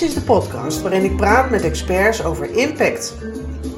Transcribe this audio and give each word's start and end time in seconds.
Is 0.00 0.14
de 0.14 0.20
podcast 0.20 0.82
waarin 0.82 1.04
ik 1.04 1.16
praat 1.16 1.50
met 1.50 1.64
experts 1.64 2.24
over 2.24 2.50
impact. 2.50 3.14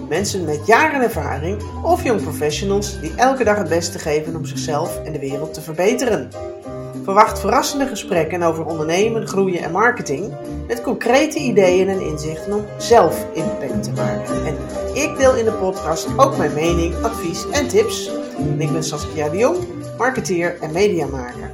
Mensen 0.08 0.45
met 0.45 0.66
jaren 0.66 1.02
ervaring 1.02 1.62
of 1.82 2.04
jong 2.04 2.22
professionals 2.22 3.00
die 3.00 3.14
elke 3.16 3.45
dag 3.45 3.56
het 3.56 3.68
beste 3.68 3.98
geven 3.98 4.36
om 4.36 4.45
zichzelf 4.45 5.04
en 5.04 5.12
de 5.12 5.18
wereld 5.18 5.54
te 5.54 5.61
verbeteren. 5.61 6.30
Verwacht 7.04 7.40
verrassende 7.40 7.86
gesprekken 7.86 8.43
over 8.43 8.64
ondernemen, 8.64 9.27
groeien 9.27 9.62
en 9.62 9.72
marketing 9.72 10.34
met 10.66 10.82
concrete 10.82 11.38
ideeën 11.38 11.88
en 11.88 12.00
inzichten 12.00 12.52
om 12.52 12.64
zelf 12.79 13.27
impact 13.32 13.82
te 13.82 13.91
maken. 13.91 14.46
En 14.46 14.57
ik 14.95 15.16
deel 15.16 15.36
in 15.36 15.45
de 15.45 15.52
podcast 15.52 16.09
ook 16.16 16.36
mijn 16.36 16.54
mening, 16.54 16.95
advies 17.02 17.50
en 17.50 17.68
tips. 17.68 18.11
Ik 18.59 18.73
ben 18.73 18.84
Saskia 18.84 19.29
de 19.29 19.36
Jong, 19.36 19.59
marketeer 19.98 20.59
en 20.61 20.73
mediamaker. 20.73 21.50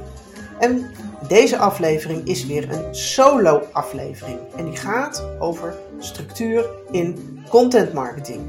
En 0.59 0.85
deze 1.27 1.57
aflevering 1.57 2.27
is 2.27 2.45
weer 2.45 2.71
een 2.71 2.95
solo 2.95 3.61
aflevering 3.71 4.39
en 4.55 4.65
die 4.65 4.75
gaat 4.75 5.25
over 5.39 5.75
structuur 5.99 6.69
in 6.91 7.39
content 7.49 7.93
marketing. 7.93 8.41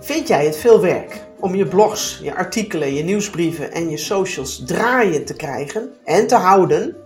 Vind 0.00 0.28
jij 0.28 0.44
het 0.44 0.56
veel 0.56 0.80
werk 0.80 1.24
om 1.38 1.54
je 1.54 1.66
blogs, 1.66 2.20
je 2.22 2.34
artikelen, 2.34 2.94
je 2.94 3.02
nieuwsbrieven 3.02 3.72
en 3.72 3.90
je 3.90 3.96
socials 3.96 4.62
draaien 4.66 5.24
te 5.24 5.34
krijgen 5.34 5.90
en 6.04 6.26
te 6.26 6.34
houden? 6.34 6.96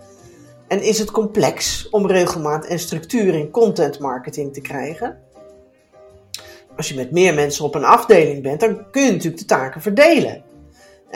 En 0.68 0.82
is 0.82 0.98
het 0.98 1.10
complex 1.10 1.88
om 1.90 2.06
regelmaat 2.06 2.66
en 2.66 2.78
structuur 2.78 3.34
in 3.34 3.50
content 3.50 3.98
marketing 3.98 4.52
te 4.52 4.60
krijgen? 4.60 5.18
Als 6.76 6.88
je 6.88 6.94
met 6.94 7.10
meer 7.10 7.34
mensen 7.34 7.64
op 7.64 7.74
een 7.74 7.84
afdeling 7.84 8.42
bent, 8.42 8.60
dan 8.60 8.90
kun 8.90 9.02
je 9.02 9.10
natuurlijk 9.10 9.38
de 9.38 9.44
taken 9.44 9.80
verdelen. 9.80 10.42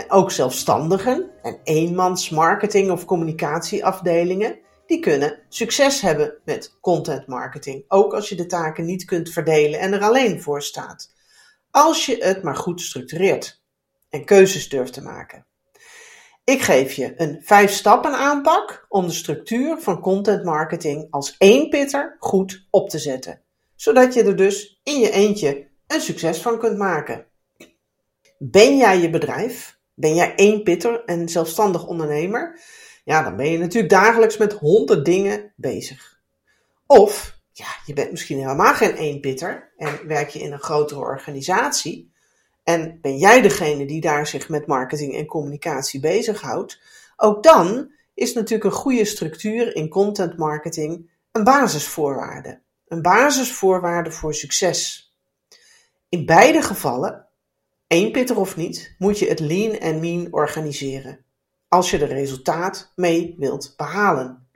Ook 0.08 0.30
zelfstandigen 0.30 1.30
en 1.42 1.60
eenmans 1.62 2.30
marketing 2.30 2.90
of 2.90 3.04
communicatieafdelingen, 3.04 4.58
die 4.86 5.00
kunnen 5.00 5.38
succes 5.48 6.00
hebben 6.00 6.34
met 6.44 6.78
content 6.80 7.26
marketing. 7.26 7.84
Ook 7.88 8.14
als 8.14 8.28
je 8.28 8.34
de 8.34 8.46
taken 8.46 8.84
niet 8.84 9.04
kunt 9.04 9.30
verdelen 9.30 9.80
en 9.80 9.92
er 9.92 10.02
alleen 10.02 10.42
voor 10.42 10.62
staat. 10.62 11.12
Als 11.70 12.06
je 12.06 12.16
het 12.24 12.42
maar 12.42 12.56
goed 12.56 12.80
structureert 12.80 13.62
en 14.10 14.24
keuzes 14.24 14.68
durft 14.68 14.92
te 14.92 15.02
maken. 15.02 15.46
Ik 16.44 16.62
geef 16.62 16.92
je 16.92 17.14
een 17.16 17.40
vijf 17.42 17.70
stappen 17.70 18.12
aanpak 18.12 18.86
om 18.88 19.06
de 19.06 19.12
structuur 19.12 19.78
van 19.78 20.00
content 20.00 20.44
marketing 20.44 21.06
als 21.10 21.34
één 21.38 21.68
pitter 21.68 22.16
goed 22.18 22.66
op 22.70 22.90
te 22.90 22.98
zetten. 22.98 23.42
Zodat 23.76 24.14
je 24.14 24.22
er 24.22 24.36
dus 24.36 24.80
in 24.82 24.98
je 24.98 25.10
eentje 25.10 25.68
een 25.86 26.00
succes 26.00 26.42
van 26.42 26.58
kunt 26.58 26.78
maken. 26.78 27.26
Ben 28.38 28.76
jij 28.76 29.00
je 29.00 29.10
bedrijf? 29.10 29.77
Ben 30.00 30.14
jij 30.14 30.34
één 30.34 30.62
pitter 30.62 31.04
en 31.04 31.28
zelfstandig 31.28 31.86
ondernemer? 31.86 32.60
Ja, 33.04 33.22
dan 33.22 33.36
ben 33.36 33.50
je 33.50 33.58
natuurlijk 33.58 33.92
dagelijks 33.92 34.36
met 34.36 34.52
honderd 34.52 35.04
dingen 35.04 35.52
bezig. 35.56 36.20
Of 36.86 37.38
ja, 37.52 37.66
je 37.86 37.92
bent 37.92 38.10
misschien 38.10 38.38
helemaal 38.38 38.74
geen 38.74 38.96
één 38.96 39.20
pitter 39.20 39.72
en 39.76 40.06
werk 40.06 40.28
je 40.28 40.38
in 40.38 40.52
een 40.52 40.60
grotere 40.60 41.00
organisatie. 41.00 42.12
En 42.64 42.98
ben 43.00 43.16
jij 43.16 43.40
degene 43.42 43.86
die 43.86 44.00
daar 44.00 44.26
zich 44.26 44.48
met 44.48 44.66
marketing 44.66 45.14
en 45.14 45.26
communicatie 45.26 46.00
bezighoudt? 46.00 46.80
Ook 47.16 47.42
dan 47.42 47.92
is 48.14 48.34
natuurlijk 48.34 48.64
een 48.64 48.80
goede 48.80 49.04
structuur 49.04 49.76
in 49.76 49.88
content 49.88 50.36
marketing 50.36 51.10
een 51.32 51.44
basisvoorwaarde. 51.44 52.60
Een 52.88 53.02
basisvoorwaarde 53.02 54.10
voor 54.10 54.34
succes. 54.34 55.12
In 56.08 56.26
beide 56.26 56.62
gevallen 56.62 57.27
één 57.88 58.12
pitter 58.12 58.38
of 58.38 58.56
niet, 58.56 58.94
moet 58.98 59.18
je 59.18 59.28
het 59.28 59.40
lean 59.40 59.72
en 59.72 60.00
mean 60.00 60.28
organiseren. 60.30 61.24
Als 61.68 61.90
je 61.90 61.98
er 61.98 62.08
resultaat 62.08 62.92
mee 62.96 63.34
wilt 63.38 63.74
behalen. 63.76 64.48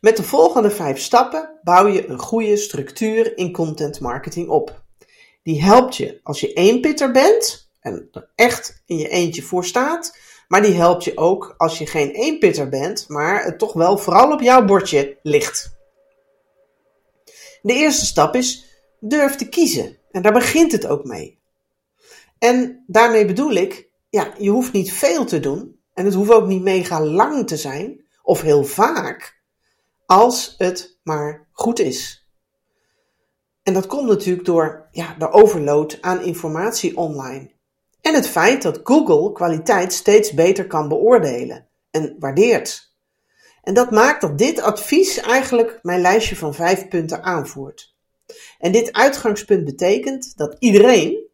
Met 0.00 0.16
de 0.16 0.22
volgende 0.22 0.70
vijf 0.70 1.00
stappen 1.00 1.58
bouw 1.62 1.86
je 1.86 2.08
een 2.08 2.18
goede 2.18 2.56
structuur 2.56 3.36
in 3.36 3.52
content 3.52 4.00
marketing 4.00 4.48
op. 4.48 4.82
Die 5.42 5.62
helpt 5.62 5.96
je 5.96 6.20
als 6.22 6.40
je 6.40 6.52
één 6.52 6.80
pitter 6.80 7.10
bent 7.10 7.70
en 7.80 8.08
er 8.12 8.30
echt 8.34 8.82
in 8.86 8.98
je 8.98 9.08
eentje 9.08 9.42
voor 9.42 9.64
staat. 9.64 10.18
Maar 10.48 10.62
die 10.62 10.74
helpt 10.74 11.04
je 11.04 11.16
ook 11.16 11.54
als 11.56 11.78
je 11.78 11.86
geen 11.86 12.14
één 12.14 12.38
pitter 12.38 12.68
bent, 12.68 13.08
maar 13.08 13.44
het 13.44 13.58
toch 13.58 13.72
wel 13.72 13.98
vooral 13.98 14.32
op 14.32 14.40
jouw 14.40 14.64
bordje 14.64 15.18
ligt. 15.22 15.78
De 17.62 17.72
eerste 17.72 18.06
stap 18.06 18.34
is 18.34 18.64
durf 19.00 19.36
te 19.36 19.48
kiezen. 19.48 19.98
En 20.10 20.22
daar 20.22 20.32
begint 20.32 20.72
het 20.72 20.86
ook 20.86 21.04
mee. 21.04 21.39
En 22.40 22.84
daarmee 22.86 23.24
bedoel 23.24 23.52
ik, 23.52 23.90
ja, 24.08 24.34
je 24.38 24.50
hoeft 24.50 24.72
niet 24.72 24.92
veel 24.92 25.24
te 25.24 25.40
doen. 25.40 25.80
En 25.94 26.04
het 26.04 26.14
hoeft 26.14 26.30
ook 26.30 26.46
niet 26.46 26.62
mega 26.62 27.04
lang 27.04 27.46
te 27.46 27.56
zijn, 27.56 28.04
of 28.22 28.40
heel 28.40 28.64
vaak, 28.64 29.42
als 30.06 30.54
het 30.58 30.98
maar 31.02 31.48
goed 31.52 31.78
is. 31.78 32.28
En 33.62 33.72
dat 33.72 33.86
komt 33.86 34.08
natuurlijk 34.08 34.46
door 34.46 34.88
ja, 34.90 35.14
de 35.18 35.30
overload 35.30 35.98
aan 36.00 36.22
informatie 36.22 36.96
online. 36.96 37.50
En 38.00 38.14
het 38.14 38.28
feit 38.28 38.62
dat 38.62 38.80
Google 38.82 39.32
kwaliteit 39.32 39.92
steeds 39.92 40.32
beter 40.32 40.66
kan 40.66 40.88
beoordelen 40.88 41.68
en 41.90 42.16
waardeert. 42.18 42.94
En 43.62 43.74
dat 43.74 43.90
maakt 43.90 44.20
dat 44.20 44.38
dit 44.38 44.60
advies 44.60 45.18
eigenlijk 45.18 45.78
mijn 45.82 46.00
lijstje 46.00 46.36
van 46.36 46.54
vijf 46.54 46.88
punten 46.88 47.22
aanvoert. 47.22 47.94
En 48.58 48.72
dit 48.72 48.92
uitgangspunt 48.92 49.64
betekent 49.64 50.36
dat 50.36 50.56
iedereen, 50.58 51.29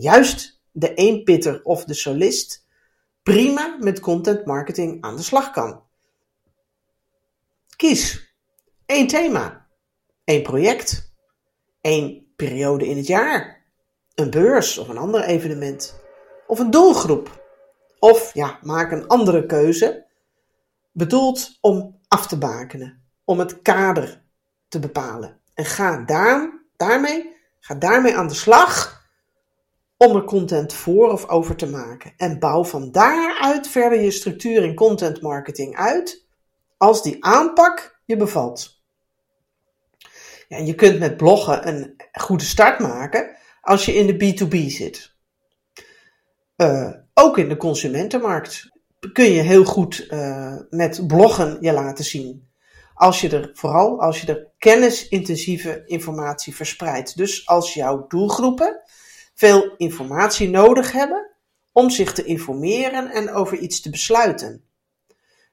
juist 0.00 0.60
de 0.70 0.94
eenpitter 0.94 1.62
of 1.62 1.84
de 1.84 1.94
solist 1.94 2.66
prima 3.22 3.76
met 3.80 4.00
content 4.00 4.46
marketing 4.46 5.02
aan 5.02 5.16
de 5.16 5.22
slag 5.22 5.50
kan. 5.50 5.82
Kies 7.76 8.34
één 8.86 9.06
thema, 9.06 9.66
één 10.24 10.42
project, 10.42 11.12
één 11.80 12.32
periode 12.36 12.86
in 12.86 12.96
het 12.96 13.06
jaar, 13.06 13.66
een 14.14 14.30
beurs 14.30 14.78
of 14.78 14.88
een 14.88 14.98
ander 14.98 15.22
evenement, 15.22 16.00
of 16.46 16.58
een 16.58 16.70
doelgroep. 16.70 17.40
Of 17.98 18.34
ja, 18.34 18.58
maak 18.62 18.92
een 18.92 19.06
andere 19.06 19.46
keuze, 19.46 20.06
bedoeld 20.92 21.58
om 21.60 22.00
af 22.08 22.26
te 22.26 22.38
bakenen, 22.38 23.04
om 23.24 23.38
het 23.38 23.62
kader 23.62 24.22
te 24.68 24.78
bepalen. 24.78 25.40
En 25.54 25.64
ga 25.64 26.04
daar, 26.04 26.64
daarmee, 26.76 27.36
ga 27.60 27.74
daarmee 27.74 28.16
aan 28.16 28.28
de 28.28 28.34
slag 28.34 29.01
om 30.08 30.16
er 30.16 30.24
content 30.24 30.72
voor 30.72 31.10
of 31.10 31.28
over 31.28 31.56
te 31.56 31.66
maken. 31.66 32.12
En 32.16 32.38
bouw 32.38 32.64
van 32.64 32.92
daaruit 32.92 33.68
verder 33.68 34.00
je 34.00 34.10
structuur 34.10 34.62
in 34.62 34.74
content 34.74 35.20
marketing 35.20 35.76
uit, 35.76 36.26
als 36.76 37.02
die 37.02 37.24
aanpak 37.24 38.00
je 38.04 38.16
bevalt. 38.16 38.82
Ja, 40.48 40.58
je 40.58 40.74
kunt 40.74 40.98
met 40.98 41.16
bloggen 41.16 41.68
een 41.68 41.96
goede 42.12 42.44
start 42.44 42.78
maken 42.78 43.36
als 43.60 43.84
je 43.84 43.94
in 43.94 44.06
de 44.06 44.14
B2B 44.14 44.66
zit. 44.66 45.14
Uh, 46.56 46.90
ook 47.14 47.38
in 47.38 47.48
de 47.48 47.56
consumentenmarkt 47.56 48.70
kun 49.12 49.30
je 49.30 49.42
heel 49.42 49.64
goed 49.64 50.06
uh, 50.10 50.56
met 50.70 51.06
bloggen 51.06 51.56
je 51.60 51.72
laten 51.72 52.04
zien. 52.04 52.50
Als 52.94 53.20
je 53.20 53.28
er, 53.28 53.50
vooral 53.54 54.00
als 54.00 54.20
je 54.20 54.26
er 54.26 54.46
kennisintensieve 54.58 55.82
informatie 55.86 56.54
verspreidt. 56.54 57.16
Dus 57.16 57.46
als 57.46 57.74
jouw 57.74 58.06
doelgroepen 58.08 58.82
veel 59.42 59.74
informatie 59.76 60.50
nodig 60.50 60.92
hebben 60.92 61.30
om 61.72 61.90
zich 61.90 62.12
te 62.12 62.24
informeren 62.24 63.10
en 63.10 63.30
over 63.30 63.58
iets 63.58 63.80
te 63.80 63.90
besluiten. 63.90 64.64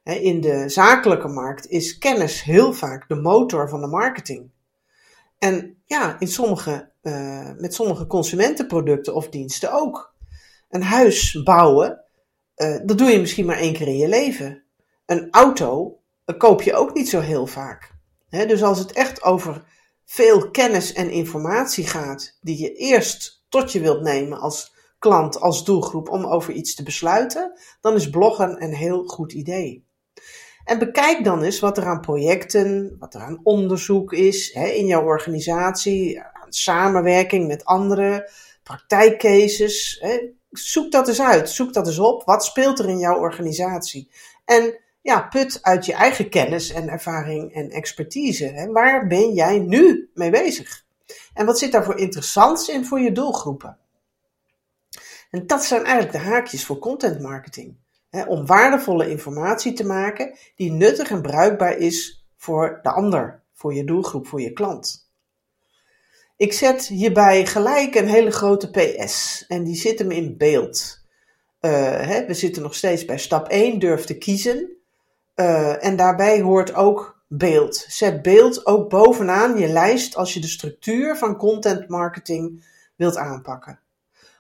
In 0.04 0.42
de 0.42 0.70
zakelijke 0.70 1.28
markt 1.28 1.68
is 1.68 1.98
kennis 1.98 2.44
heel 2.44 2.74
vaak 2.74 3.08
de 3.08 3.16
motor 3.16 3.70
van 3.70 3.82
de 3.82 3.88
marketing. 3.88 4.52
En 5.38 5.82
ja, 5.86 6.20
in 6.20 6.28
sommige, 6.28 6.92
uh, 7.02 7.52
met 7.58 7.74
sommige 7.74 8.08
consumentenproducten 8.08 9.16
of 9.16 9.30
diensten 9.30 9.72
ook. 9.72 10.14
Een 10.70 10.84
huis 10.84 11.44
bouwen, 11.44 12.04
uh, 12.56 12.80
dat 12.86 12.98
doe 12.98 13.10
je 13.10 13.20
misschien 13.20 13.46
maar 13.46 13.58
één 13.58 13.74
keer 13.74 13.88
in 13.88 13.98
je 13.98 14.08
leven. 14.08 14.64
Een 15.06 15.28
auto 15.32 16.00
uh, 16.26 16.38
koop 16.38 16.62
je 16.62 16.74
ook 16.74 16.94
niet 16.94 17.10
zo 17.10 17.20
heel 17.20 17.48
vaak. 17.48 17.92
Dus 18.30 18.64
als 18.64 18.80
het 18.80 18.92
echt 18.92 19.24
over 19.24 19.64
veel 20.10 20.52
kennis 20.52 20.94
en 20.94 21.10
informatie 21.10 21.88
gaat, 21.88 22.38
die 22.42 22.62
je 22.62 22.74
eerst 22.74 23.44
tot 23.50 23.72
je 23.72 23.80
wilt 23.80 24.02
nemen 24.02 24.40
als 24.40 24.76
klant, 25.00 25.40
als 25.40 25.66
doelgroep 25.66 26.10
om 26.10 26.26
over 26.26 26.54
iets 26.54 26.76
te 26.76 26.84
besluiten, 26.84 27.60
dan 27.82 27.96
is 27.96 28.10
bloggen 28.10 28.64
een 28.64 28.74
heel 28.74 29.04
goed 29.04 29.34
idee. 29.34 29.86
En 30.64 30.80
bekijk 30.80 31.24
dan 31.24 31.44
eens 31.44 31.60
wat 31.60 31.78
er 31.78 31.86
aan 31.86 32.02
projecten, 32.02 32.96
wat 33.00 33.14
er 33.14 33.22
aan 33.22 33.40
onderzoek 33.44 34.14
is 34.14 34.54
hè, 34.54 34.68
in 34.68 34.86
jouw 34.86 35.04
organisatie, 35.04 36.22
samenwerking 36.50 37.48
met 37.48 37.66
anderen, 37.66 38.32
praktijkcases. 38.64 39.98
Hè. 40.02 40.32
Zoek 40.52 40.92
dat 40.92 41.08
eens 41.08 41.22
uit, 41.22 41.50
zoek 41.50 41.74
dat 41.74 41.88
eens 41.88 42.00
op. 42.00 42.24
Wat 42.26 42.46
speelt 42.46 42.80
er 42.80 42.90
in 42.90 43.00
jouw 43.00 43.20
organisatie? 43.20 44.12
En 44.46 44.80
ja, 45.02 45.22
put 45.22 45.60
uit 45.62 45.86
je 45.86 45.94
eigen 45.94 46.30
kennis 46.30 46.72
en 46.72 46.90
ervaring 46.90 47.54
en 47.54 47.70
expertise. 47.70 48.46
Hè. 48.46 48.72
Waar 48.72 49.08
ben 49.08 49.34
jij 49.34 49.60
nu 49.60 50.10
mee 50.14 50.30
bezig? 50.30 50.86
En 51.34 51.46
wat 51.46 51.60
zit 51.60 51.72
daar 51.72 51.84
voor 51.84 51.98
interessants 51.98 52.70
in 52.70 52.86
voor 52.86 53.00
je 53.00 53.12
doelgroepen? 53.12 53.78
En 55.30 55.48
dat 55.48 55.64
zijn 55.64 55.84
eigenlijk 55.84 56.12
de 56.12 56.30
haakjes 56.30 56.66
voor 56.66 56.80
content 56.80 57.22
marketing. 57.22 57.78
Hè, 58.10 58.24
om 58.24 58.46
waardevolle 58.46 59.10
informatie 59.10 59.74
te 59.74 59.86
maken 59.86 60.38
die 60.56 60.72
nuttig 60.72 61.10
en 61.12 61.22
bruikbaar 61.22 61.78
is 61.78 62.26
voor 62.38 62.80
de 62.82 62.90
ander, 62.90 63.44
voor 63.54 63.74
je 63.74 63.84
doelgroep, 63.84 64.28
voor 64.28 64.42
je 64.42 64.54
klant. 64.54 65.10
Ik 66.38 66.54
zet 66.54 66.88
hierbij 66.88 67.46
gelijk 67.46 67.96
een 67.96 68.08
hele 68.08 68.32
grote 68.32 68.70
PS 68.70 69.46
en 69.48 69.64
die 69.64 69.76
zit 69.76 70.00
hem 70.00 70.12
in 70.12 70.38
beeld. 70.38 71.04
Uh, 71.62 71.72
hè, 72.02 72.26
we 72.26 72.34
zitten 72.34 72.62
nog 72.62 72.76
steeds 72.76 73.06
bij 73.06 73.18
stap 73.18 73.48
1, 73.48 73.80
durf 73.80 74.06
te 74.06 74.18
kiezen. 74.18 74.79
Uh, 75.40 75.86
en 75.86 75.96
daarbij 75.96 76.42
hoort 76.42 76.74
ook 76.74 77.22
beeld. 77.28 77.86
Zet 77.88 78.22
beeld 78.22 78.66
ook 78.66 78.90
bovenaan 78.90 79.58
je 79.58 79.68
lijst 79.68 80.16
als 80.16 80.34
je 80.34 80.40
de 80.40 80.48
structuur 80.48 81.18
van 81.18 81.38
content 81.38 81.88
marketing 81.88 82.66
wilt 82.96 83.18
aanpakken. 83.18 83.80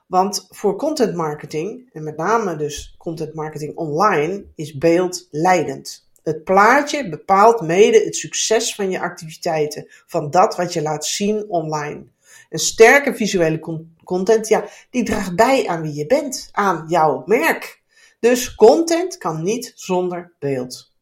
Want 0.07 0.48
voor 0.50 0.75
content 0.75 1.16
marketing, 1.16 1.90
en 1.94 2.04
met 2.04 2.18
name 2.18 2.56
dus 2.56 2.96
content 2.98 3.34
marketing 3.34 3.75
online, 3.75 4.46
is 4.56 4.78
beeld 4.78 5.28
leidend. 5.31 6.07
Het 6.24 6.44
plaatje 6.44 7.10
bepaalt 7.10 7.62
mede 7.62 8.04
het 8.04 8.16
succes 8.16 8.75
van 8.75 8.92
je 8.92 9.00
activiteiten, 9.00 9.86
van 10.06 10.31
dat 10.31 10.56
wat 10.56 10.74
je 10.74 10.81
laat 10.81 11.06
zien 11.06 11.46
online. 11.48 12.04
Een 12.50 12.60
sterke 12.60 13.16
visuele 13.16 13.86
content, 14.04 14.48
ja, 14.48 14.66
die 14.90 15.04
draagt 15.04 15.36
bij 15.36 15.68
aan 15.68 15.81
wie 15.81 15.94
je 15.94 16.06
bent, 16.06 16.50
aan 16.51 16.86
jouw 16.88 17.24
merk. 17.25 17.78
Dus 18.19 18.56
content 18.56 19.18
kan 19.18 19.44
niet 19.44 19.71
zonder 19.75 20.36
beeld. 20.39 20.94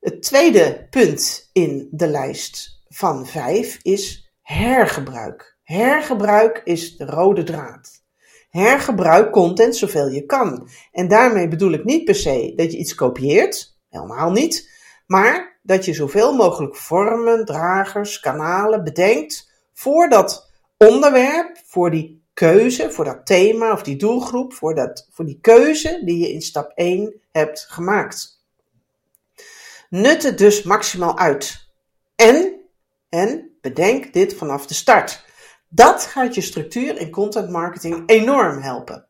Het 0.00 0.22
tweede 0.22 0.86
punt 0.90 1.50
in 1.52 1.88
de 1.90 2.08
lijst 2.08 2.82
van 2.88 3.26
vijf 3.26 3.78
is 3.82 4.32
hergebruik. 4.42 5.58
Hergebruik 5.62 6.60
is 6.64 6.96
de 6.96 7.04
rode 7.04 7.42
draad. 7.42 8.04
Hergebruik 8.48 9.32
content 9.32 9.76
zoveel 9.76 10.08
je 10.08 10.26
kan. 10.26 10.68
En 10.92 11.08
daarmee 11.08 11.48
bedoel 11.48 11.72
ik 11.72 11.84
niet 11.84 12.04
per 12.04 12.14
se 12.14 12.52
dat 12.56 12.72
je 12.72 12.78
iets 12.78 12.94
kopieert, 12.94 13.78
helemaal 13.88 14.30
niet, 14.30 14.70
maar 15.06 15.58
dat 15.62 15.84
je 15.84 15.94
zoveel 15.94 16.34
mogelijk 16.34 16.76
vormen, 16.76 17.44
dragers, 17.44 18.20
kanalen 18.20 18.84
bedenkt 18.84 19.52
voor 19.72 20.08
dat 20.08 20.50
onderwerp, 20.76 21.60
voor 21.64 21.90
die 21.90 22.25
keuze, 22.36 22.90
voor 22.90 23.04
dat 23.04 23.26
thema 23.26 23.72
of 23.72 23.82
die 23.82 23.96
doelgroep, 23.96 24.52
voor, 24.52 24.74
dat, 24.74 25.08
voor 25.10 25.24
die 25.24 25.38
keuze 25.40 26.02
die 26.04 26.18
je 26.18 26.32
in 26.32 26.42
stap 26.42 26.72
1 26.74 27.14
hebt 27.32 27.66
gemaakt. 27.68 28.44
Nut 29.90 30.22
het 30.22 30.38
dus 30.38 30.62
maximaal 30.62 31.18
uit. 31.18 31.68
En, 32.16 32.60
en 33.08 33.50
bedenk 33.60 34.12
dit 34.12 34.34
vanaf 34.34 34.66
de 34.66 34.74
start. 34.74 35.24
Dat 35.68 36.02
gaat 36.02 36.34
je 36.34 36.40
structuur 36.40 36.98
in 36.98 37.10
content 37.10 37.50
marketing 37.50 38.02
enorm 38.06 38.62
helpen. 38.62 39.06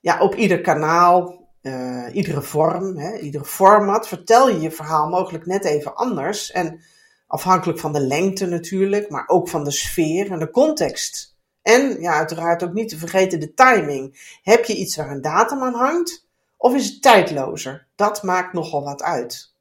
Ja, 0.00 0.20
op 0.20 0.34
ieder 0.34 0.60
kanaal, 0.60 1.48
uh, 1.62 2.06
iedere 2.12 2.42
vorm, 2.42 2.96
hè, 2.98 3.40
format 3.44 4.08
vertel 4.08 4.48
je 4.48 4.60
je 4.60 4.70
verhaal 4.70 5.08
mogelijk 5.08 5.46
net 5.46 5.64
even 5.64 5.94
anders. 5.94 6.50
En 6.50 6.80
afhankelijk 7.26 7.78
van 7.78 7.92
de 7.92 8.00
lengte 8.00 8.46
natuurlijk, 8.46 9.10
maar 9.10 9.28
ook 9.28 9.48
van 9.48 9.64
de 9.64 9.70
sfeer 9.70 10.30
en 10.30 10.38
de 10.38 10.50
context. 10.50 11.35
En 11.66 12.00
ja, 12.00 12.12
uiteraard 12.12 12.62
ook 12.62 12.72
niet 12.72 12.88
te 12.88 12.98
vergeten 12.98 13.40
de 13.40 13.54
timing. 13.54 14.38
Heb 14.42 14.64
je 14.64 14.76
iets 14.76 14.96
waar 14.96 15.10
een 15.10 15.20
datum 15.20 15.62
aan 15.62 15.74
hangt? 15.74 16.26
Of 16.56 16.74
is 16.74 16.88
het 16.88 17.02
tijdlozer? 17.02 17.86
Dat 17.94 18.22
maakt 18.22 18.52
nogal 18.52 18.84
wat 18.84 19.02
uit. 19.02 19.52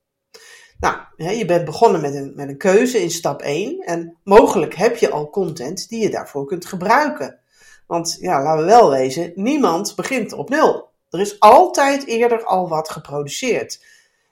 Nou, 0.79 0.97
je 1.17 1.45
bent 1.45 1.65
begonnen 1.65 2.01
met 2.01 2.15
een, 2.15 2.33
met 2.35 2.49
een 2.49 2.57
keuze 2.57 3.01
in 3.01 3.11
stap 3.11 3.41
1 3.41 3.79
en 3.79 4.17
mogelijk 4.23 4.75
heb 4.75 4.97
je 4.97 5.09
al 5.09 5.29
content 5.29 5.89
die 5.89 6.01
je 6.01 6.09
daarvoor 6.09 6.45
kunt 6.45 6.65
gebruiken. 6.65 7.39
Want 7.87 8.17
ja, 8.19 8.43
laten 8.43 8.63
we 8.63 8.69
wel 8.69 8.89
wezen, 8.89 9.31
niemand 9.35 9.95
begint 9.95 10.33
op 10.33 10.49
nul. 10.49 10.89
Er 11.09 11.19
is 11.19 11.39
altijd 11.39 12.05
eerder 12.05 12.43
al 12.43 12.69
wat 12.69 12.89
geproduceerd. 12.89 13.83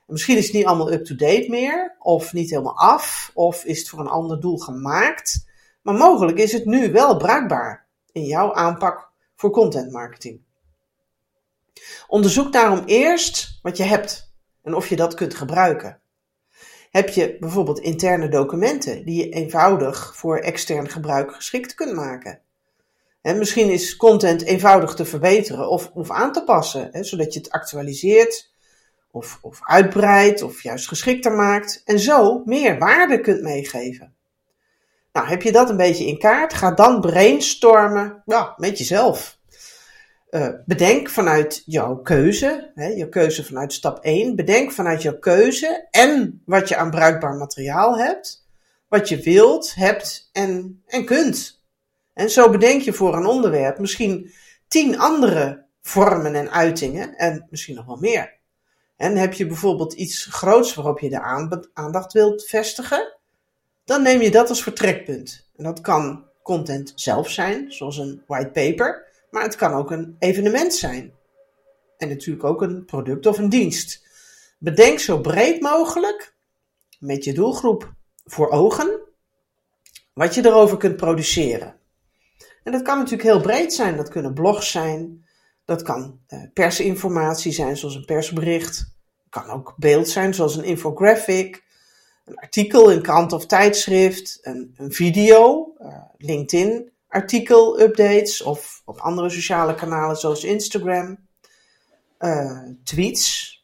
misschien 0.07 0.37
is 0.37 0.45
het 0.45 0.53
niet 0.53 0.65
allemaal 0.65 0.91
up-to-date 0.91 1.45
meer, 1.49 1.95
of 1.99 2.33
niet 2.33 2.49
helemaal 2.49 2.77
af, 2.77 3.31
of 3.33 3.63
is 3.63 3.79
het 3.79 3.89
voor 3.89 3.99
een 3.99 4.07
ander 4.07 4.39
doel 4.39 4.57
gemaakt. 4.57 5.51
Maar 5.83 5.95
mogelijk 5.95 6.37
is 6.37 6.51
het 6.51 6.65
nu 6.65 6.91
wel 6.91 7.17
bruikbaar 7.17 7.85
in 8.11 8.23
jouw 8.23 8.53
aanpak 8.53 9.09
voor 9.35 9.51
content 9.51 9.91
marketing. 9.91 10.41
Onderzoek 12.07 12.53
daarom 12.53 12.83
eerst 12.85 13.59
wat 13.61 13.77
je 13.77 13.83
hebt 13.83 14.33
en 14.61 14.73
of 14.73 14.87
je 14.87 14.95
dat 14.95 15.13
kunt 15.13 15.33
gebruiken 15.33 16.01
heb 16.93 17.09
je 17.09 17.37
bijvoorbeeld 17.39 17.79
interne 17.79 18.29
documenten 18.29 19.05
die 19.05 19.25
je 19.25 19.29
eenvoudig 19.29 20.15
voor 20.15 20.37
extern 20.37 20.89
gebruik 20.89 21.33
geschikt 21.33 21.73
kunt 21.73 21.93
maken. 21.93 22.39
En 23.21 23.37
misschien 23.37 23.69
is 23.69 23.95
content 23.95 24.41
eenvoudig 24.41 24.93
te 24.93 25.05
verbeteren 25.05 25.69
of, 25.69 25.91
of 25.93 26.11
aan 26.11 26.31
te 26.31 26.43
passen, 26.43 26.89
hè, 26.91 27.03
zodat 27.03 27.33
je 27.33 27.39
het 27.39 27.51
actualiseert 27.51 28.51
of, 29.11 29.39
of 29.41 29.59
uitbreidt 29.63 30.41
of 30.41 30.63
juist 30.63 30.87
geschikter 30.87 31.31
maakt 31.31 31.81
en 31.85 31.99
zo 31.99 32.41
meer 32.45 32.79
waarde 32.79 33.19
kunt 33.19 33.41
meegeven. 33.41 34.15
Nou, 35.13 35.27
heb 35.27 35.41
je 35.41 35.51
dat 35.51 35.69
een 35.69 35.77
beetje 35.77 36.05
in 36.05 36.17
kaart? 36.17 36.53
Ga 36.53 36.71
dan 36.71 37.01
brainstormen 37.01 38.21
ja, 38.25 38.53
met 38.57 38.77
jezelf. 38.77 39.37
Uh, 40.29 40.49
bedenk 40.65 41.09
vanuit 41.09 41.63
jouw 41.65 41.95
keuze, 41.95 42.71
hè, 42.75 42.87
jouw 42.87 43.09
keuze 43.09 43.43
vanuit 43.43 43.73
stap 43.73 43.99
1, 44.03 44.35
bedenk 44.35 44.71
vanuit 44.71 45.01
jouw 45.01 45.17
keuze 45.19 45.87
en 45.91 46.41
wat 46.45 46.69
je 46.69 46.75
aan 46.75 46.91
bruikbaar 46.91 47.35
materiaal 47.35 47.97
hebt, 47.97 48.47
wat 48.87 49.09
je 49.09 49.17
wilt, 49.17 49.75
hebt 49.75 50.29
en, 50.31 50.83
en 50.87 51.05
kunt. 51.05 51.63
En 52.13 52.29
zo 52.29 52.49
bedenk 52.49 52.81
je 52.81 52.93
voor 52.93 53.15
een 53.15 53.25
onderwerp 53.25 53.79
misschien 53.79 54.31
tien 54.67 54.99
andere 54.99 55.65
vormen 55.81 56.35
en 56.35 56.51
uitingen 56.51 57.15
en 57.15 57.47
misschien 57.49 57.75
nog 57.75 57.85
wel 57.85 57.97
meer. 57.97 58.37
En 58.97 59.17
heb 59.17 59.33
je 59.33 59.45
bijvoorbeeld 59.45 59.93
iets 59.93 60.25
groots 60.25 60.73
waarop 60.73 60.99
je 60.99 61.09
de 61.09 61.21
aandacht 61.73 62.13
wilt 62.13 62.45
vestigen, 62.45 63.17
dan 63.85 64.01
neem 64.01 64.21
je 64.21 64.31
dat 64.31 64.49
als 64.49 64.63
vertrekpunt. 64.63 65.49
En 65.55 65.63
dat 65.63 65.81
kan 65.81 66.25
content 66.43 66.91
zelf 66.95 67.29
zijn, 67.29 67.71
zoals 67.71 67.97
een 67.97 68.23
white 68.27 68.49
paper. 68.49 69.07
Maar 69.29 69.43
het 69.43 69.55
kan 69.55 69.73
ook 69.73 69.91
een 69.91 70.15
evenement 70.19 70.73
zijn. 70.73 71.13
En 71.97 72.09
natuurlijk 72.09 72.45
ook 72.45 72.61
een 72.61 72.85
product 72.85 73.25
of 73.25 73.37
een 73.37 73.49
dienst. 73.49 74.05
Bedenk 74.57 74.99
zo 74.99 75.19
breed 75.19 75.61
mogelijk, 75.61 76.35
met 76.99 77.23
je 77.23 77.33
doelgroep 77.33 77.93
voor 78.25 78.49
ogen, 78.49 78.99
wat 80.13 80.35
je 80.35 80.45
erover 80.45 80.77
kunt 80.77 80.95
produceren. 80.95 81.75
En 82.63 82.71
dat 82.71 82.81
kan 82.81 82.97
natuurlijk 82.97 83.23
heel 83.23 83.41
breed 83.41 83.73
zijn. 83.73 83.97
Dat 83.97 84.09
kunnen 84.09 84.33
blogs 84.33 84.71
zijn, 84.71 85.25
dat 85.65 85.81
kan 85.81 86.19
eh, 86.27 86.39
persinformatie 86.53 87.51
zijn, 87.51 87.77
zoals 87.77 87.95
een 87.95 88.05
persbericht. 88.05 88.77
Het 88.77 89.43
kan 89.43 89.49
ook 89.49 89.73
beeld 89.77 90.09
zijn, 90.09 90.33
zoals 90.33 90.55
een 90.55 90.63
infographic, 90.63 91.63
een 92.23 92.35
artikel 92.35 92.91
in 92.91 93.01
krant 93.01 93.31
of 93.31 93.45
tijdschrift, 93.45 94.39
een, 94.41 94.73
een 94.77 94.91
video, 94.91 95.73
uh, 95.79 96.03
LinkedIn 96.17 96.91
artikel-updates 97.13 98.41
of 98.41 98.81
op 98.85 98.99
andere 98.99 99.29
sociale 99.29 99.75
kanalen 99.75 100.15
zoals 100.15 100.43
Instagram, 100.43 101.27
uh, 102.19 102.61
tweets, 102.83 103.57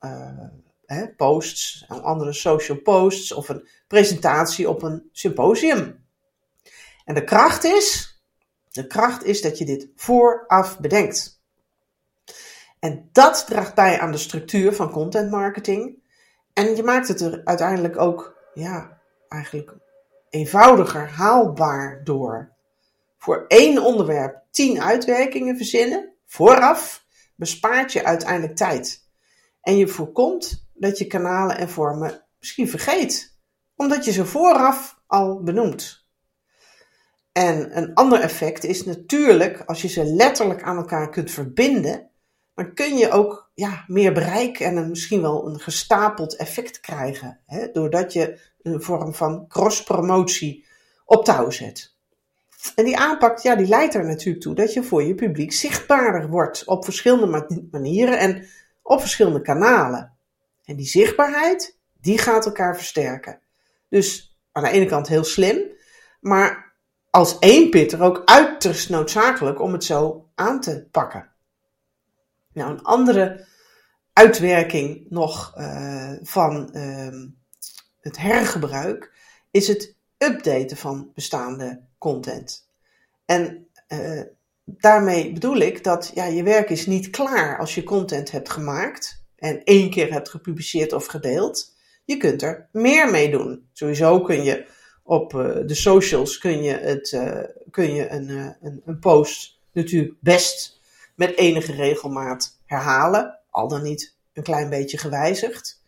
uh, 0.00 0.48
hè, 0.86 1.08
posts, 1.08 1.84
andere 1.88 2.32
social 2.32 2.78
posts 2.78 3.32
of 3.32 3.48
een 3.48 3.68
presentatie 3.86 4.68
op 4.68 4.82
een 4.82 5.08
symposium. 5.12 6.06
En 7.04 7.14
de 7.14 7.24
kracht 7.24 7.64
is, 7.64 8.16
de 8.68 8.86
kracht 8.86 9.24
is 9.24 9.42
dat 9.42 9.58
je 9.58 9.64
dit 9.64 9.88
vooraf 9.96 10.78
bedenkt. 10.78 11.42
En 12.78 13.08
dat 13.12 13.46
draagt 13.46 13.74
bij 13.74 14.00
aan 14.00 14.12
de 14.12 14.18
structuur 14.18 14.74
van 14.74 14.90
content 14.90 15.30
marketing. 15.30 15.97
En 16.58 16.76
je 16.76 16.82
maakt 16.82 17.08
het 17.08 17.20
er 17.20 17.40
uiteindelijk 17.44 17.98
ook, 17.98 18.36
ja, 18.54 19.00
eigenlijk 19.28 19.76
eenvoudiger 20.30 21.08
haalbaar 21.08 22.00
door 22.04 22.52
voor 23.18 23.44
één 23.48 23.82
onderwerp 23.82 24.42
tien 24.50 24.82
uitwerkingen 24.82 25.56
verzinnen, 25.56 26.12
vooraf, 26.26 27.04
bespaart 27.34 27.92
je 27.92 28.04
uiteindelijk 28.04 28.56
tijd. 28.56 29.08
En 29.60 29.76
je 29.76 29.88
voorkomt 29.88 30.68
dat 30.74 30.98
je 30.98 31.06
kanalen 31.06 31.58
en 31.58 31.68
vormen 31.68 32.24
misschien 32.38 32.68
vergeet, 32.68 33.38
omdat 33.76 34.04
je 34.04 34.12
ze 34.12 34.26
vooraf 34.26 35.00
al 35.06 35.42
benoemt. 35.42 36.06
En 37.32 37.76
een 37.76 37.94
ander 37.94 38.20
effect 38.20 38.64
is 38.64 38.84
natuurlijk, 38.84 39.62
als 39.66 39.82
je 39.82 39.88
ze 39.88 40.04
letterlijk 40.04 40.62
aan 40.62 40.76
elkaar 40.76 41.10
kunt 41.10 41.30
verbinden, 41.30 42.10
dan 42.58 42.74
kun 42.74 42.96
je 42.96 43.10
ook 43.10 43.50
ja, 43.54 43.84
meer 43.86 44.12
bereik 44.12 44.60
en 44.60 44.76
een, 44.76 44.88
misschien 44.88 45.20
wel 45.20 45.46
een 45.46 45.60
gestapeld 45.60 46.36
effect 46.36 46.80
krijgen. 46.80 47.40
Hè, 47.46 47.70
doordat 47.72 48.12
je 48.12 48.40
een 48.62 48.82
vorm 48.82 49.14
van 49.14 49.48
cross-promotie 49.48 50.66
op 51.04 51.24
touw 51.24 51.50
zet. 51.50 51.96
En 52.74 52.84
die 52.84 52.98
aanpak, 52.98 53.38
ja, 53.38 53.56
die 53.56 53.66
leidt 53.66 53.94
er 53.94 54.06
natuurlijk 54.06 54.44
toe 54.44 54.54
dat 54.54 54.72
je 54.72 54.82
voor 54.82 55.02
je 55.02 55.14
publiek 55.14 55.52
zichtbaarder 55.52 56.28
wordt 56.28 56.64
op 56.64 56.84
verschillende 56.84 57.66
manieren 57.70 58.18
en 58.18 58.46
op 58.82 59.00
verschillende 59.00 59.40
kanalen. 59.40 60.12
En 60.64 60.76
die 60.76 60.86
zichtbaarheid, 60.86 61.78
die 62.00 62.18
gaat 62.18 62.46
elkaar 62.46 62.76
versterken. 62.76 63.40
Dus 63.88 64.38
aan 64.52 64.62
de 64.62 64.70
ene 64.70 64.86
kant 64.86 65.08
heel 65.08 65.24
slim, 65.24 65.60
maar 66.20 66.74
als 67.10 67.38
één 67.38 67.70
pitter 67.70 68.02
ook 68.02 68.22
uiterst 68.24 68.90
noodzakelijk 68.90 69.60
om 69.60 69.72
het 69.72 69.84
zo 69.84 70.28
aan 70.34 70.60
te 70.60 70.86
pakken. 70.90 71.36
Nou, 72.58 72.70
een 72.70 72.82
andere 72.82 73.46
uitwerking 74.12 75.06
nog 75.08 75.54
uh, 75.58 76.12
van 76.22 76.70
uh, 76.72 77.30
het 78.00 78.18
hergebruik, 78.18 79.12
is 79.50 79.68
het 79.68 79.96
updaten 80.18 80.76
van 80.76 81.10
bestaande 81.14 81.80
content. 81.98 82.68
En 83.24 83.68
uh, 83.88 84.22
daarmee 84.64 85.32
bedoel 85.32 85.56
ik 85.56 85.84
dat 85.84 86.10
ja, 86.14 86.24
je 86.24 86.42
werk 86.42 86.70
is 86.70 86.86
niet 86.86 87.10
klaar 87.10 87.58
als 87.58 87.74
je 87.74 87.82
content 87.82 88.30
hebt 88.30 88.50
gemaakt 88.50 89.24
en 89.36 89.64
één 89.64 89.90
keer 89.90 90.12
hebt 90.12 90.28
gepubliceerd 90.28 90.92
of 90.92 91.06
gedeeld. 91.06 91.76
Je 92.04 92.16
kunt 92.16 92.42
er 92.42 92.68
meer 92.72 93.10
mee 93.10 93.30
doen. 93.30 93.68
Sowieso 93.72 94.20
kun 94.20 94.44
je 94.44 94.66
op 95.02 95.32
uh, 95.32 95.56
de 95.66 95.74
socials 95.74 96.38
kun 96.38 96.62
je, 96.62 96.72
het, 96.72 97.18
kun 97.70 97.94
je 97.94 98.08
een, 98.08 98.28
een, 98.60 98.82
een 98.84 98.98
post 98.98 99.58
natuurlijk 99.72 100.14
best 100.20 100.77
met 101.18 101.36
enige 101.36 101.72
regelmaat 101.72 102.58
herhalen, 102.64 103.38
al 103.50 103.68
dan 103.68 103.82
niet 103.82 104.16
een 104.32 104.42
klein 104.42 104.70
beetje 104.70 104.98
gewijzigd. 104.98 105.82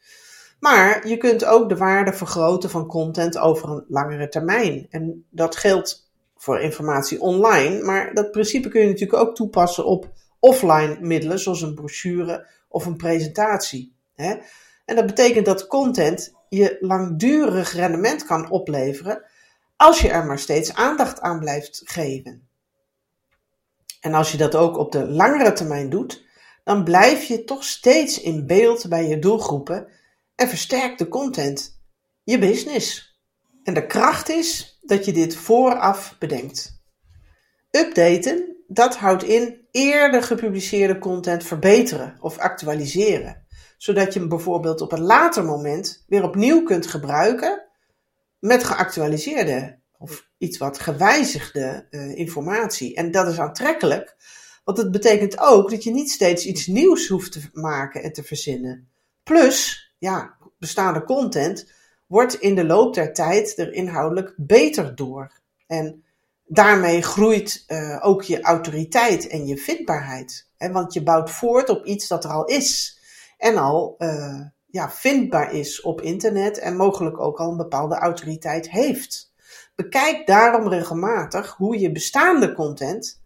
Maar 0.60 1.08
je 1.08 1.16
kunt 1.16 1.44
ook 1.44 1.68
de 1.68 1.76
waarde 1.76 2.12
vergroten 2.12 2.70
van 2.70 2.86
content 2.86 3.38
over 3.38 3.68
een 3.68 3.84
langere 3.88 4.28
termijn. 4.28 4.86
En 4.90 5.24
dat 5.30 5.56
geldt 5.56 6.10
voor 6.36 6.60
informatie 6.60 7.20
online, 7.20 7.82
maar 7.82 8.14
dat 8.14 8.30
principe 8.30 8.68
kun 8.68 8.80
je 8.80 8.86
natuurlijk 8.86 9.22
ook 9.22 9.34
toepassen 9.34 9.84
op 9.84 10.12
offline 10.38 10.96
middelen, 11.00 11.38
zoals 11.38 11.62
een 11.62 11.74
brochure 11.74 12.46
of 12.68 12.86
een 12.86 12.96
presentatie. 12.96 13.94
En 14.84 14.96
dat 14.96 15.06
betekent 15.06 15.46
dat 15.46 15.66
content 15.66 16.34
je 16.48 16.76
langdurig 16.80 17.72
rendement 17.72 18.24
kan 18.24 18.50
opleveren 18.50 19.24
als 19.76 20.00
je 20.00 20.08
er 20.08 20.26
maar 20.26 20.38
steeds 20.38 20.74
aandacht 20.74 21.20
aan 21.20 21.38
blijft 21.38 21.82
geven. 21.84 22.48
En 24.00 24.14
als 24.14 24.32
je 24.32 24.38
dat 24.38 24.54
ook 24.54 24.78
op 24.78 24.92
de 24.92 25.08
langere 25.08 25.52
termijn 25.52 25.90
doet, 25.90 26.24
dan 26.64 26.84
blijf 26.84 27.24
je 27.24 27.44
toch 27.44 27.64
steeds 27.64 28.20
in 28.20 28.46
beeld 28.46 28.88
bij 28.88 29.08
je 29.08 29.18
doelgroepen 29.18 29.88
en 30.34 30.48
versterkt 30.48 30.98
de 30.98 31.08
content 31.08 31.80
je 32.22 32.38
business. 32.38 33.18
En 33.62 33.74
de 33.74 33.86
kracht 33.86 34.28
is 34.28 34.78
dat 34.80 35.04
je 35.04 35.12
dit 35.12 35.36
vooraf 35.36 36.16
bedenkt. 36.18 36.82
Updaten, 37.70 38.56
dat 38.66 38.96
houdt 38.96 39.24
in 39.24 39.66
eerder 39.70 40.22
gepubliceerde 40.22 40.98
content 40.98 41.44
verbeteren 41.44 42.16
of 42.20 42.38
actualiseren, 42.38 43.46
zodat 43.76 44.12
je 44.12 44.18
hem 44.20 44.28
bijvoorbeeld 44.28 44.80
op 44.80 44.92
een 44.92 45.02
later 45.02 45.44
moment 45.44 46.04
weer 46.06 46.22
opnieuw 46.22 46.62
kunt 46.62 46.86
gebruiken 46.86 47.66
met 48.38 48.64
geactualiseerde 48.64 49.79
of 50.00 50.28
iets 50.38 50.58
wat 50.58 50.78
gewijzigde 50.78 51.86
uh, 51.90 52.16
informatie. 52.16 52.94
En 52.94 53.10
dat 53.10 53.26
is 53.26 53.38
aantrekkelijk, 53.38 54.16
want 54.64 54.78
het 54.78 54.90
betekent 54.90 55.38
ook 55.38 55.70
dat 55.70 55.84
je 55.84 55.90
niet 55.90 56.10
steeds 56.10 56.46
iets 56.46 56.66
nieuws 56.66 57.08
hoeft 57.08 57.32
te 57.32 57.40
maken 57.52 58.02
en 58.02 58.12
te 58.12 58.22
verzinnen. 58.22 58.88
Plus, 59.22 59.90
ja, 59.98 60.36
bestaande 60.58 61.04
content 61.04 61.72
wordt 62.06 62.34
in 62.34 62.54
de 62.54 62.64
loop 62.64 62.94
der 62.94 63.12
tijd 63.12 63.58
er 63.58 63.72
inhoudelijk 63.72 64.34
beter 64.36 64.94
door. 64.94 65.32
En 65.66 66.04
daarmee 66.44 67.02
groeit 67.02 67.64
uh, 67.68 67.98
ook 68.00 68.22
je 68.22 68.40
autoriteit 68.40 69.26
en 69.26 69.46
je 69.46 69.56
vindbaarheid. 69.56 70.48
Hè? 70.56 70.72
Want 70.72 70.92
je 70.92 71.02
bouwt 71.02 71.30
voort 71.30 71.68
op 71.68 71.84
iets 71.84 72.08
dat 72.08 72.24
er 72.24 72.30
al 72.30 72.44
is. 72.44 72.98
En 73.38 73.56
al 73.56 73.94
uh, 73.98 74.40
ja, 74.66 74.90
vindbaar 74.90 75.52
is 75.52 75.80
op 75.80 76.00
internet 76.00 76.58
en 76.58 76.76
mogelijk 76.76 77.20
ook 77.20 77.38
al 77.38 77.50
een 77.50 77.56
bepaalde 77.56 77.94
autoriteit 77.94 78.70
heeft. 78.70 79.29
Bekijk 79.80 80.26
daarom 80.26 80.68
regelmatig 80.68 81.54
hoe 81.56 81.78
je 81.78 81.92
bestaande 81.92 82.52
content 82.52 83.22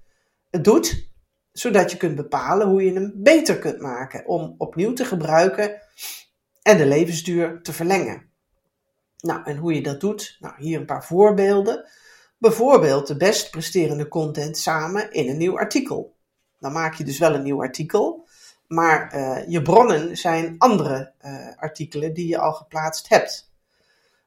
doet, 0.50 1.10
zodat 1.52 1.90
je 1.90 1.96
kunt 1.96 2.14
bepalen 2.14 2.66
hoe 2.66 2.84
je 2.84 2.92
hem 2.92 3.12
beter 3.14 3.58
kunt 3.58 3.80
maken 3.80 4.26
om 4.26 4.54
opnieuw 4.58 4.92
te 4.92 5.04
gebruiken 5.04 5.80
en 6.62 6.78
de 6.78 6.86
levensduur 6.86 7.62
te 7.62 7.72
verlengen. 7.72 8.30
Nou, 9.18 9.40
en 9.44 9.56
hoe 9.56 9.74
je 9.74 9.82
dat 9.82 10.00
doet? 10.00 10.36
Nou, 10.40 10.54
hier 10.58 10.80
een 10.80 10.86
paar 10.86 11.04
voorbeelden. 11.04 11.88
Bijvoorbeeld 12.38 13.06
de 13.06 13.16
best 13.16 13.50
presterende 13.50 14.08
content 14.08 14.58
samen 14.58 15.12
in 15.12 15.28
een 15.28 15.38
nieuw 15.38 15.58
artikel. 15.58 16.16
Dan 16.58 16.72
maak 16.72 16.94
je 16.94 17.04
dus 17.04 17.18
wel 17.18 17.34
een 17.34 17.42
nieuw 17.42 17.62
artikel, 17.62 18.28
maar 18.66 19.14
uh, 19.14 19.48
je 19.48 19.62
bronnen 19.62 20.16
zijn 20.16 20.54
andere 20.58 21.12
uh, 21.24 21.48
artikelen 21.56 22.14
die 22.14 22.28
je 22.28 22.38
al 22.38 22.52
geplaatst 22.52 23.08
hebt. 23.08 23.52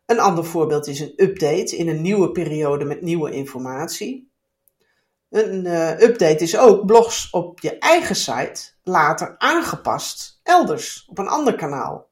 Een 0.08 0.20
ander 0.20 0.46
voorbeeld 0.46 0.88
is 0.88 1.00
een 1.00 1.14
update 1.16 1.76
in 1.76 1.88
een 1.88 2.02
nieuwe 2.02 2.32
periode 2.32 2.86
met 2.86 3.02
nieuwe 3.02 3.32
informatie. 3.32 4.32
Een 5.30 5.66
uh, 5.66 6.00
update 6.00 6.44
is 6.44 6.58
ook 6.58 6.86
blogs 6.86 7.30
op 7.30 7.60
je 7.60 7.78
eigen 7.78 8.16
site 8.16 8.62
later 8.84 9.36
aangepast 9.38 10.40
elders 10.44 11.06
op 11.10 11.18
een 11.18 11.28
ander 11.28 11.56
kanaal. 11.56 12.10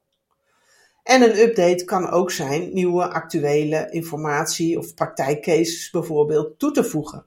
En 1.02 1.22
een 1.22 1.38
update 1.38 1.84
kan 1.84 2.10
ook 2.10 2.30
zijn 2.30 2.74
nieuwe 2.74 3.08
actuele 3.08 3.90
informatie 3.90 4.78
of 4.78 4.94
praktijkcases 4.94 5.90
bijvoorbeeld 5.90 6.58
toe 6.58 6.70
te 6.70 6.84
voegen. 6.84 7.26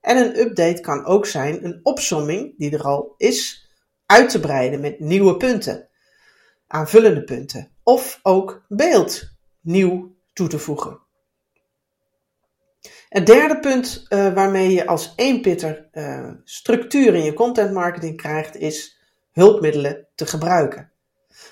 En 0.00 0.16
een 0.16 0.38
update 0.38 0.80
kan 0.80 1.04
ook 1.04 1.26
zijn 1.26 1.64
een 1.64 1.80
opsomming 1.82 2.58
die 2.58 2.72
er 2.72 2.82
al 2.82 3.14
is 3.16 3.68
uit 4.06 4.30
te 4.30 4.40
breiden 4.40 4.80
met 4.80 5.00
nieuwe 5.00 5.36
punten, 5.36 5.88
aanvullende 6.66 7.24
punten 7.24 7.70
of 7.82 8.18
ook 8.22 8.64
beeld 8.68 9.33
nieuw 9.64 10.14
toe 10.32 10.48
te 10.48 10.58
voegen. 10.58 10.98
Het 13.08 13.26
derde 13.26 13.60
punt 13.60 14.06
uh, 14.08 14.34
waarmee 14.34 14.72
je 14.72 14.86
als 14.86 15.12
eenpitter 15.16 15.88
uh, 15.92 16.30
structuur 16.44 17.14
in 17.14 17.24
je 17.24 17.32
content 17.32 17.72
marketing 17.72 18.16
krijgt 18.16 18.56
is 18.56 18.98
hulpmiddelen 19.32 20.06
te 20.14 20.26
gebruiken. 20.26 20.92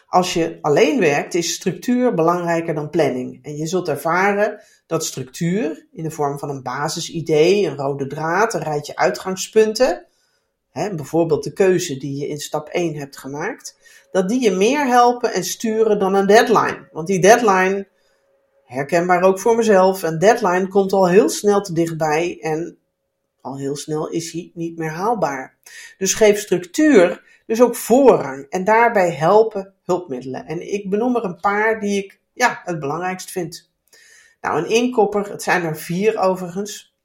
Als 0.06 0.34
je 0.34 0.58
alleen 0.60 1.00
werkt, 1.00 1.34
is 1.34 1.54
structuur 1.54 2.14
belangrijker 2.14 2.74
dan 2.74 2.90
planning. 2.90 3.44
En 3.44 3.56
je 3.56 3.66
zult 3.66 3.88
ervaren 3.88 4.62
dat 4.86 5.04
structuur 5.04 5.86
in 5.92 6.02
de 6.02 6.10
vorm 6.10 6.38
van 6.38 6.48
een 6.48 6.62
basisidee, 6.62 7.66
een 7.66 7.76
rode 7.76 8.06
draad, 8.06 8.54
een 8.54 8.62
rijtje 8.62 8.96
uitgangspunten, 8.96 10.06
hè, 10.70 10.94
bijvoorbeeld 10.94 11.44
de 11.44 11.52
keuze 11.52 11.96
die 11.96 12.16
je 12.16 12.28
in 12.28 12.38
stap 12.38 12.68
1 12.68 12.94
hebt 12.94 13.16
gemaakt, 13.16 13.78
dat 14.10 14.28
die 14.28 14.40
je 14.40 14.50
meer 14.50 14.86
helpen 14.86 15.32
en 15.32 15.44
sturen 15.44 15.98
dan 15.98 16.14
een 16.14 16.26
deadline. 16.26 16.88
Want 16.92 17.06
die 17.06 17.20
deadline, 17.20 17.88
herkenbaar 18.72 19.22
ook 19.22 19.40
voor 19.40 19.56
mezelf, 19.56 20.02
een 20.02 20.18
deadline 20.18 20.68
komt 20.68 20.92
al 20.92 21.08
heel 21.08 21.28
snel 21.28 21.60
te 21.60 21.72
dichtbij 21.72 22.38
en 22.40 22.78
al 23.40 23.58
heel 23.58 23.76
snel 23.76 24.08
is 24.08 24.32
hij 24.32 24.50
niet 24.54 24.78
meer 24.78 24.90
haalbaar. 24.90 25.56
Dus 25.98 26.14
geef 26.14 26.38
structuur 26.38 27.22
dus 27.46 27.62
ook 27.62 27.76
voorrang 27.76 28.46
en 28.48 28.64
daarbij 28.64 29.10
helpen 29.10 29.74
hulpmiddelen. 29.82 30.46
En 30.46 30.72
ik 30.72 30.90
benoem 30.90 31.16
er 31.16 31.24
een 31.24 31.40
paar 31.40 31.80
die 31.80 32.04
ik 32.04 32.20
ja, 32.32 32.60
het 32.64 32.80
belangrijkst 32.80 33.30
vind. 33.30 33.70
Nou, 34.40 34.58
een 34.58 34.70
inkopper, 34.70 35.30
het 35.30 35.42
zijn 35.42 35.64
er 35.64 35.76
vier 35.76 36.18
overigens. 36.18 36.96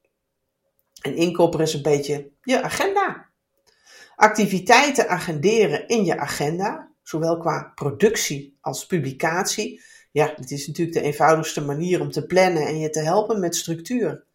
Een 1.01 1.15
inkopper 1.15 1.61
is 1.61 1.73
een 1.73 1.81
beetje 1.81 2.29
je 2.41 2.61
agenda. 2.61 3.25
Activiteiten 4.15 5.09
agenderen 5.09 5.87
in 5.87 6.05
je 6.05 6.17
agenda, 6.17 6.91
zowel 7.03 7.37
qua 7.37 7.71
productie 7.75 8.57
als 8.61 8.85
publicatie. 8.85 9.81
Ja, 10.17 10.33
dit 10.35 10.51
is 10.51 10.67
natuurlijk 10.67 10.97
de 10.97 11.03
eenvoudigste 11.03 11.61
manier 11.61 12.01
om 12.01 12.11
te 12.11 12.25
plannen 12.25 12.67
en 12.67 12.79
je 12.79 12.89
te 12.89 12.99
helpen 12.99 13.39
met 13.39 13.55
structuur 13.55 14.25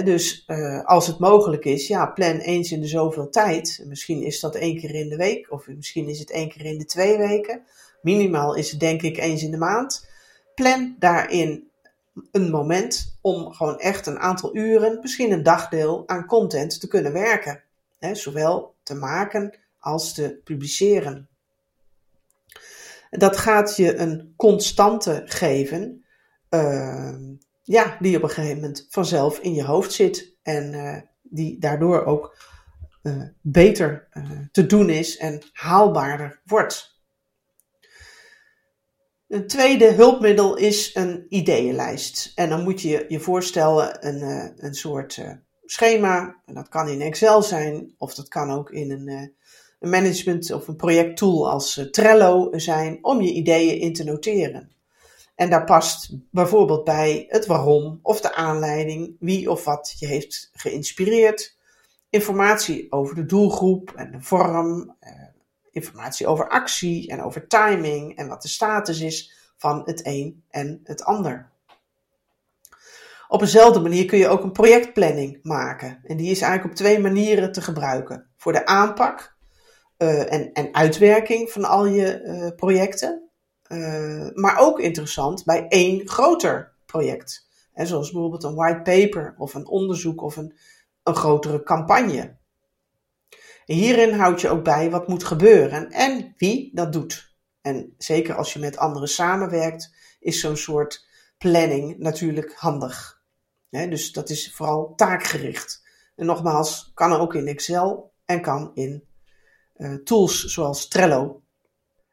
dus 0.00 0.44
uh, 0.46 0.84
als 0.84 1.06
het 1.06 1.18
mogelijk 1.18 1.64
is, 1.64 1.86
ja, 1.86 2.06
plan 2.06 2.38
eens 2.38 2.72
in 2.72 2.80
de 2.80 2.86
zoveel 2.86 3.28
tijd. 3.30 3.84
Misschien 3.86 4.22
is 4.22 4.40
dat 4.40 4.54
één 4.54 4.78
keer 4.78 4.94
in 4.94 5.08
de 5.08 5.16
week, 5.16 5.52
of 5.52 5.66
misschien 5.66 6.08
is 6.08 6.18
het 6.18 6.30
één 6.30 6.48
keer 6.48 6.64
in 6.64 6.78
de 6.78 6.84
twee 6.84 7.18
weken. 7.18 7.62
Minimaal 8.02 8.54
is 8.54 8.70
het 8.70 8.80
denk 8.80 9.02
ik 9.02 9.18
eens 9.18 9.42
in 9.42 9.50
de 9.50 9.56
maand. 9.56 10.08
Plan 10.54 10.96
daarin 10.98 11.68
een 12.30 12.50
moment 12.50 13.18
om 13.20 13.52
gewoon 13.52 13.78
echt 13.78 14.06
een 14.06 14.18
aantal 14.18 14.56
uren, 14.56 14.98
misschien 15.00 15.32
een 15.32 15.42
dagdeel, 15.42 16.02
aan 16.06 16.26
content 16.26 16.80
te 16.80 16.88
kunnen 16.88 17.12
werken. 17.12 17.62
zowel 18.12 18.74
te 18.82 18.94
maken 18.94 19.58
als 19.78 20.14
te 20.14 20.40
publiceren. 20.44 21.28
Dat 23.18 23.36
gaat 23.36 23.76
je 23.76 23.96
een 23.96 24.34
constante 24.36 25.22
geven. 25.24 26.04
Uh, 26.50 27.14
ja, 27.62 27.96
die 28.00 28.16
op 28.16 28.22
een 28.22 28.28
gegeven 28.28 28.54
moment 28.56 28.86
vanzelf 28.90 29.38
in 29.38 29.54
je 29.54 29.64
hoofd 29.64 29.92
zit 29.92 30.36
en 30.42 30.72
uh, 30.72 30.96
die 31.22 31.58
daardoor 31.58 32.04
ook 32.04 32.36
uh, 33.02 33.22
beter 33.40 34.08
uh, 34.12 34.30
te 34.52 34.66
doen 34.66 34.90
is 34.90 35.16
en 35.16 35.42
haalbaarder 35.52 36.40
wordt. 36.44 37.00
Een 39.28 39.46
tweede 39.46 39.92
hulpmiddel 39.92 40.56
is 40.56 40.94
een 40.94 41.26
ideeënlijst. 41.28 42.32
En 42.34 42.48
dan 42.48 42.62
moet 42.62 42.80
je 42.80 43.04
je 43.08 43.20
voorstellen 43.20 44.06
een, 44.06 44.52
een 44.56 44.74
soort 44.74 45.24
schema. 45.64 46.42
En 46.46 46.54
dat 46.54 46.68
kan 46.68 46.88
in 46.88 47.00
Excel 47.00 47.42
zijn, 47.42 47.94
of 47.98 48.14
dat 48.14 48.28
kan 48.28 48.50
ook 48.50 48.70
in 48.70 48.90
een, 48.90 49.34
een 49.82 49.90
management 49.90 50.52
of 50.52 50.68
een 50.68 50.76
projecttool 50.76 51.50
als 51.50 51.88
Trello 51.90 52.48
zijn, 52.52 52.98
om 53.02 53.20
je 53.20 53.32
ideeën 53.32 53.80
in 53.80 53.92
te 53.92 54.04
noteren. 54.04 54.70
En 55.34 55.50
daar 55.50 55.64
past 55.64 56.16
bijvoorbeeld 56.30 56.84
bij 56.84 57.24
het 57.28 57.46
waarom 57.46 57.98
of 58.02 58.20
de 58.20 58.34
aanleiding, 58.34 59.16
wie 59.18 59.50
of 59.50 59.64
wat 59.64 59.94
je 59.98 60.06
heeft 60.06 60.50
geïnspireerd, 60.52 61.56
informatie 62.10 62.86
over 62.90 63.14
de 63.14 63.26
doelgroep 63.26 63.92
en 63.96 64.10
de 64.10 64.20
vorm, 64.20 64.96
eh, 65.00 65.12
informatie 65.70 66.26
over 66.26 66.48
actie 66.48 67.08
en 67.08 67.22
over 67.22 67.46
timing 67.46 68.16
en 68.16 68.28
wat 68.28 68.42
de 68.42 68.48
status 68.48 69.00
is 69.00 69.32
van 69.56 69.82
het 69.84 70.06
een 70.06 70.42
en 70.50 70.80
het 70.84 71.04
ander. 71.04 71.50
Op 73.28 73.40
dezelfde 73.40 73.80
manier 73.80 74.04
kun 74.04 74.18
je 74.18 74.28
ook 74.28 74.42
een 74.42 74.52
projectplanning 74.52 75.38
maken. 75.42 76.00
En 76.04 76.16
die 76.16 76.30
is 76.30 76.40
eigenlijk 76.40 76.72
op 76.72 76.78
twee 76.78 76.98
manieren 76.98 77.52
te 77.52 77.60
gebruiken. 77.60 78.26
Voor 78.36 78.52
de 78.52 78.66
aanpak 78.66 79.31
uh, 80.02 80.32
en, 80.32 80.52
en 80.52 80.74
uitwerking 80.74 81.50
van 81.50 81.64
al 81.64 81.86
je 81.86 82.22
uh, 82.22 82.56
projecten. 82.56 83.30
Uh, 83.68 84.28
maar 84.34 84.58
ook 84.58 84.80
interessant 84.80 85.44
bij 85.44 85.66
één 85.68 86.08
groter 86.08 86.74
project. 86.86 87.48
Hè, 87.72 87.86
zoals 87.86 88.10
bijvoorbeeld 88.10 88.44
een 88.44 88.54
white 88.54 88.82
paper 88.82 89.34
of 89.38 89.54
een 89.54 89.66
onderzoek 89.66 90.22
of 90.22 90.36
een, 90.36 90.58
een 91.02 91.14
grotere 91.14 91.62
campagne. 91.62 92.36
En 93.66 93.74
hierin 93.74 94.12
houd 94.12 94.40
je 94.40 94.48
ook 94.48 94.64
bij 94.64 94.90
wat 94.90 95.08
moet 95.08 95.24
gebeuren 95.24 95.90
en 95.90 96.34
wie 96.36 96.70
dat 96.74 96.92
doet. 96.92 97.34
En 97.60 97.94
zeker 97.98 98.34
als 98.34 98.52
je 98.52 98.58
met 98.58 98.76
anderen 98.76 99.08
samenwerkt, 99.08 99.94
is 100.20 100.40
zo'n 100.40 100.56
soort 100.56 101.06
planning 101.38 101.98
natuurlijk 101.98 102.54
handig. 102.54 103.22
dus 103.70 104.12
dat 104.12 104.30
is 104.30 104.54
vooral 104.54 104.94
taakgericht. 104.94 105.82
En 106.16 106.26
nogmaals, 106.26 106.90
kan 106.94 107.12
ook 107.12 107.34
in 107.34 107.46
Excel 107.46 108.12
en 108.24 108.42
kan 108.42 108.70
in 108.74 109.10
tools 110.04 110.44
zoals 110.44 110.88
Trello. 110.88 111.42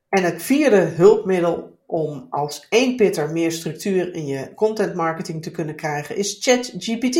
En 0.10 0.24
het 0.24 0.44
vierde 0.44 0.78
hulpmiddel 0.78 1.78
om 1.86 2.28
als 2.30 2.66
één 2.70 2.96
pitter 2.96 3.32
meer 3.32 3.52
structuur 3.52 4.14
in 4.14 4.26
je 4.26 4.54
content 4.54 4.94
marketing 4.94 5.44
te 5.44 5.52
kunnen 5.52 5.76
krijgen 5.76 6.16
is 6.16 6.38
ChatGPT. 6.42 7.16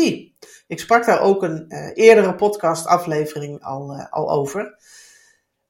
Ik 0.66 0.78
sprak 0.78 1.06
daar 1.06 1.20
ook 1.20 1.42
een 1.42 1.64
uh, 1.68 1.90
eerdere 1.94 2.34
podcast 2.34 2.86
aflevering 2.86 3.62
al, 3.62 3.92
uh, 3.92 4.12
al 4.12 4.30
over. 4.30 4.78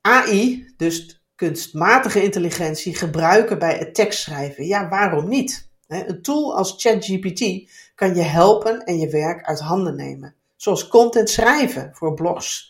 AI, 0.01 0.73
dus 0.77 1.25
kunstmatige 1.35 2.23
intelligentie, 2.23 2.95
gebruiken 2.95 3.59
bij 3.59 3.77
het 3.77 3.95
tekstschrijven. 3.95 4.67
Ja, 4.67 4.89
waarom 4.89 5.29
niet? 5.29 5.69
Een 5.89 6.23
tool 6.23 6.57
als 6.57 6.75
ChatGPT 6.79 7.71
kan 7.95 8.15
je 8.15 8.23
helpen 8.23 8.85
en 8.85 8.99
je 8.99 9.09
werk 9.09 9.45
uit 9.45 9.61
handen 9.61 9.97
nemen. 9.97 10.35
Zoals 10.57 10.89
content 10.89 11.31
schrijven 11.31 11.91
voor 11.93 12.15
blogs, 12.15 12.70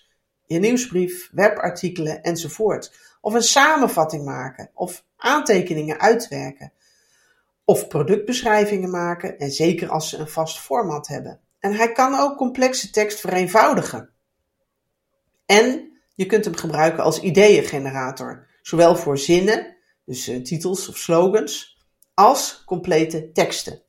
je 0.52 0.58
nieuwsbrief, 0.58 1.28
webartikelen 1.32 2.22
enzovoort. 2.22 2.92
Of 3.20 3.34
een 3.34 3.42
samenvatting 3.42 4.24
maken 4.24 4.70
of 4.74 5.04
aantekeningen 5.16 6.00
uitwerken. 6.00 6.72
Of 7.64 7.88
productbeschrijvingen 7.88 8.90
maken 8.90 9.38
en 9.38 9.50
zeker 9.50 9.88
als 9.88 10.08
ze 10.08 10.16
een 10.16 10.28
vast 10.28 10.58
format 10.58 11.06
hebben. 11.06 11.40
En 11.58 11.74
hij 11.74 11.92
kan 11.92 12.14
ook 12.14 12.36
complexe 12.36 12.90
tekst 12.90 13.20
vereenvoudigen. 13.20 14.10
En 15.46 15.98
je 16.14 16.26
kunt 16.26 16.44
hem 16.44 16.56
gebruiken 16.56 17.02
als 17.02 17.20
ideeëngenerator, 17.20 18.46
zowel 18.62 18.96
voor 18.96 19.18
zinnen, 19.18 19.76
dus 20.04 20.28
uh, 20.28 20.42
titels 20.42 20.88
of 20.88 20.96
slogans, 20.96 21.78
als 22.14 22.62
complete 22.64 23.32
teksten. 23.32 23.82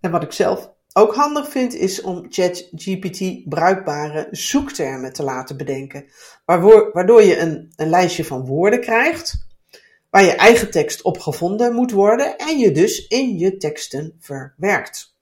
En 0.00 0.10
wat 0.10 0.22
ik 0.22 0.32
zelf 0.32 0.72
ook 0.92 1.14
handig 1.14 1.48
vind, 1.48 1.74
is 1.74 2.00
om 2.00 2.26
ChatGPT 2.28 3.48
bruikbare 3.48 4.28
zoektermen 4.30 5.12
te 5.12 5.22
laten 5.22 5.56
bedenken, 5.56 6.04
waardoor 6.44 7.22
je 7.22 7.38
een, 7.38 7.72
een 7.76 7.88
lijstje 7.88 8.24
van 8.24 8.46
woorden 8.46 8.80
krijgt 8.80 9.46
waar 10.10 10.24
je 10.24 10.34
eigen 10.34 10.70
tekst 10.70 11.02
op 11.02 11.18
gevonden 11.18 11.74
moet 11.74 11.90
worden 11.90 12.36
en 12.36 12.58
je 12.58 12.72
dus 12.72 13.06
in 13.06 13.38
je 13.38 13.56
teksten 13.56 14.16
verwerkt. 14.20 15.14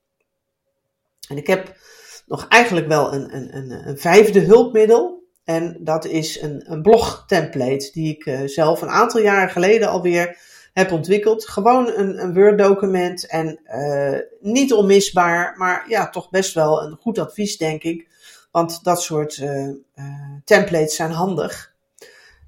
En 1.29 1.37
ik 1.37 1.47
heb 1.47 1.77
nog 2.27 2.49
eigenlijk 2.49 2.87
wel 2.87 3.13
een, 3.13 3.37
een, 3.37 3.57
een, 3.57 3.89
een 3.89 3.99
vijfde 3.99 4.41
hulpmiddel. 4.41 5.25
En 5.45 5.77
dat 5.81 6.05
is 6.05 6.41
een, 6.41 6.73
een 6.73 6.83
blog-template 6.83 7.91
die 7.93 8.15
ik 8.15 8.27
uh, 8.27 8.41
zelf 8.45 8.83
een 8.83 8.89
aantal 8.89 9.21
jaren 9.21 9.51
geleden 9.51 9.89
alweer 9.89 10.39
heb 10.77 10.93
ontwikkeld. 10.93 11.49
Gewoon 11.49 11.93
een, 11.95 12.23
een 12.23 12.35
Word-document 12.35 13.27
en 13.27 13.61
uh, 13.65 14.19
niet 14.41 14.73
onmisbaar, 14.73 15.55
maar 15.57 15.85
ja, 15.89 16.09
toch 16.09 16.31
best 16.31 16.55
wel 16.55 16.83
een 16.83 16.97
goed 17.01 17.19
advies, 17.19 17.57
denk 17.57 17.83
ik. 17.83 18.09
Want 18.51 18.85
dat 18.85 19.03
soort 19.03 19.37
uh, 19.37 19.69
templates 20.45 20.97
zijn 20.97 21.11
handig. 21.11 21.75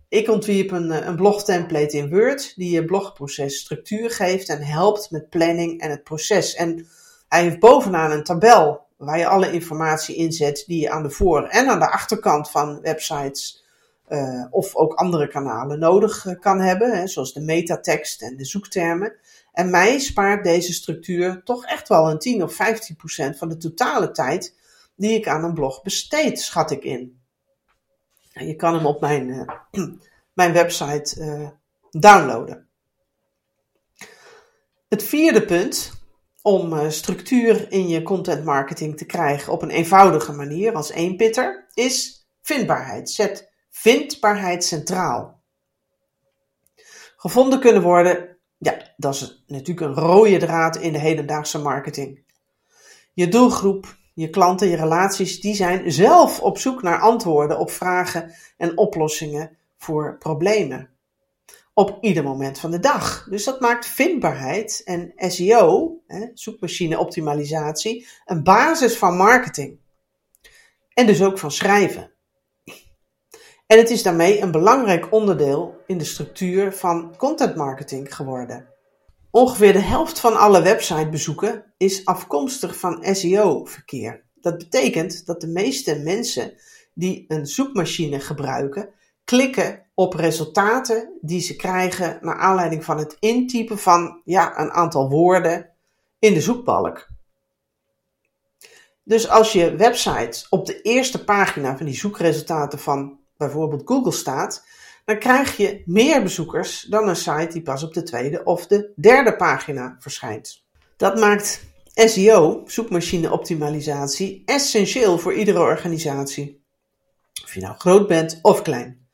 Ik 0.09 0.29
ontwierp 0.29 0.71
een, 0.71 1.09
een 1.09 1.17
blog-template 1.17 1.97
in 1.97 2.11
Word 2.11 2.57
die 2.57 2.71
je 2.71 2.85
blogproces 2.85 3.59
structuur 3.59 4.11
geeft 4.11 4.49
en 4.49 4.63
helpt 4.63 5.11
met 5.11 5.29
planning 5.29 5.81
en 5.81 5.91
het 5.91 6.05
proces. 6.05 6.55
En 6.55 6.87
hij 7.29 7.43
heeft 7.43 7.59
bovenaan 7.59 8.11
een 8.11 8.25
tabel 8.25 8.87
waar 8.97 9.19
je 9.19 9.27
alle 9.27 9.53
informatie 9.53 10.15
inzet 10.15 10.65
die 10.67 10.81
je 10.81 10.91
aan 10.91 11.03
de 11.03 11.11
voor- 11.11 11.49
en 11.49 11.69
aan 11.69 11.79
de 11.79 11.91
achterkant 11.91 12.51
van 12.51 12.81
websites 12.81 13.65
uh, 14.09 14.47
of 14.51 14.77
ook 14.77 14.95
andere 14.95 15.29
kanalen 15.29 15.79
nodig 15.79 16.25
uh, 16.25 16.39
kan 16.41 16.61
hebben, 16.61 16.99
hè, 16.99 17.07
zoals 17.07 17.33
de 17.33 17.41
metatekst 17.41 18.23
en 18.23 18.37
de 18.37 18.45
zoektermen. 18.45 19.17
En 19.53 19.71
mij 19.71 19.99
spaart 19.99 20.45
deze 20.45 20.73
structuur 20.73 21.43
toch 21.45 21.65
echt 21.65 21.89
wel 21.89 22.11
een 22.11 22.19
10 22.19 22.43
of 22.43 22.55
15 22.55 22.97
procent 22.97 23.39
van 23.39 23.49
de 23.49 23.57
totale 23.57 24.11
tijd 24.11 24.57
die 24.97 25.13
ik 25.13 25.29
aan 25.29 25.45
een 25.45 25.55
blog 25.55 25.83
besteed, 25.83 26.41
schat 26.41 26.71
ik 26.71 26.85
in. 26.85 27.21
En 28.33 28.47
je 28.47 28.57
kan 28.57 28.75
hem 28.75 28.87
op 28.87 29.01
mijn, 29.01 29.29
uh, 29.29 29.49
mijn 30.41 30.53
website 30.53 31.53
downloaden. 31.91 32.67
Het 34.89 35.03
vierde 35.03 35.45
punt 35.45 35.93
om 36.43 36.91
structuur 36.91 37.73
in 37.73 37.89
je 37.89 38.03
content 38.03 38.45
marketing 38.45 38.97
te 38.97 39.07
krijgen 39.07 39.53
op 39.53 39.63
een 39.63 39.71
eenvoudige 39.71 40.33
manier 40.33 40.73
als 40.73 40.91
eenpitter 40.91 41.67
is 41.75 42.27
vindbaarheid. 42.43 43.11
Zet 43.11 43.53
Vindbaarheid 43.71 44.65
centraal. 44.65 45.41
Gevonden 47.17 47.61
kunnen 47.61 47.83
worden, 47.83 48.37
ja, 48.59 48.93
dat 48.97 49.15
is 49.15 49.45
natuurlijk 49.47 49.87
een 49.87 50.05
rode 50.05 50.37
draad 50.37 50.77
in 50.77 50.93
de 50.93 50.99
hedendaagse 50.99 51.59
marketing. 51.59 52.23
Je 53.13 53.29
doelgroep, 53.29 53.97
je 54.15 54.31
klanten, 54.31 54.69
je 54.69 54.77
relaties, 54.77 55.41
die 55.41 55.55
zijn 55.55 55.93
zelf 55.93 56.41
op 56.41 56.59
zoek 56.59 56.83
naar 56.83 57.01
antwoorden 57.01 57.59
op 57.59 57.71
vragen 57.71 58.35
en 58.57 58.79
oplossingen 58.79 59.57
voor 59.77 60.19
problemen. 60.19 60.91
Op 61.75 61.99
ieder 62.01 62.23
moment 62.23 62.59
van 62.59 62.71
de 62.71 62.81
dag. 62.81 63.27
Dus 63.31 63.45
dat 63.45 63.61
maakt 63.61 63.87
vindbaarheid 63.87 64.83
en 64.85 65.13
SEO, 65.17 66.01
zoekmachine 66.35 66.99
optimalisatie, 66.99 68.07
een 68.25 68.43
basis 68.43 68.97
van 68.97 69.17
marketing. 69.17 69.79
En 70.95 71.07
dus 71.07 71.23
ook 71.23 71.39
van 71.39 71.51
schrijven. 71.51 72.13
En 73.69 73.79
het 73.79 73.91
is 73.91 74.03
daarmee 74.03 74.41
een 74.41 74.51
belangrijk 74.51 75.13
onderdeel 75.13 75.83
in 75.87 75.99
de 75.99 76.05
structuur 76.05 76.73
van 76.73 77.17
content 77.17 77.57
marketing 77.57 78.15
geworden. 78.15 78.69
Ongeveer 79.31 79.73
de 79.73 79.79
helft 79.79 80.21
van 80.21 80.37
alle 80.37 80.63
websitebezoeken 80.63 81.65
is 81.77 82.05
afkomstig 82.05 82.79
van 82.79 83.05
SEO-verkeer. 83.15 84.25
Dat 84.35 84.59
betekent 84.59 85.27
dat 85.27 85.41
de 85.41 85.47
meeste 85.47 85.99
mensen 85.99 86.53
die 86.95 87.25
een 87.29 87.47
zoekmachine 87.47 88.21
gebruiken, 88.21 88.89
klikken 89.25 89.87
op 89.95 90.15
resultaten 90.15 91.19
die 91.21 91.41
ze 91.41 91.57
krijgen 91.57 92.19
naar 92.21 92.39
aanleiding 92.39 92.85
van 92.85 92.99
het 92.99 93.17
intypen 93.19 93.79
van 93.79 94.21
ja, 94.25 94.59
een 94.59 94.71
aantal 94.71 95.09
woorden 95.09 95.71
in 96.19 96.35
de 96.35 96.41
zoekbalk. 96.41 97.09
Dus 99.05 99.29
als 99.29 99.53
je 99.53 99.77
website 99.77 100.47
op 100.51 100.67
de 100.67 100.83
eerste 100.83 101.25
pagina 101.25 101.77
van 101.77 101.87
die 101.87 101.95
zoekresultaten 101.95 102.79
van 102.79 103.18
bijvoorbeeld 103.39 103.83
Google 103.85 104.13
staat, 104.13 104.65
dan 105.05 105.19
krijg 105.19 105.57
je 105.57 105.83
meer 105.87 106.23
bezoekers 106.23 106.83
dan 106.83 107.09
een 107.09 107.17
site 107.17 107.49
die 107.53 107.63
pas 107.63 107.83
op 107.83 107.95
de 107.95 108.03
tweede 108.03 108.45
of 108.45 108.67
de 108.67 108.93
derde 108.97 109.37
pagina 109.37 109.97
verschijnt. 109.99 110.67
Dat 110.97 111.19
maakt 111.19 111.61
SEO, 111.95 112.63
zoekmachine 112.67 113.33
optimalisatie, 113.33 114.43
essentieel 114.45 115.19
voor 115.19 115.35
iedere 115.35 115.61
organisatie. 115.61 116.65
Of 117.45 117.55
je 117.55 117.61
nou 117.61 117.77
groot 117.79 118.09
bent 118.09 118.39
of 118.43 118.63
klein. 118.63 119.09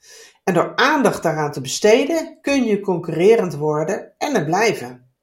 En 0.45 0.55
door 0.55 0.73
aandacht 0.77 1.23
daaraan 1.23 1.53
te 1.53 1.61
besteden 1.61 2.39
kun 2.41 2.65
je 2.65 2.81
concurrerend 2.81 3.55
worden 3.55 4.15
en 4.19 4.35
er 4.35 4.45
blijven. 4.45 5.15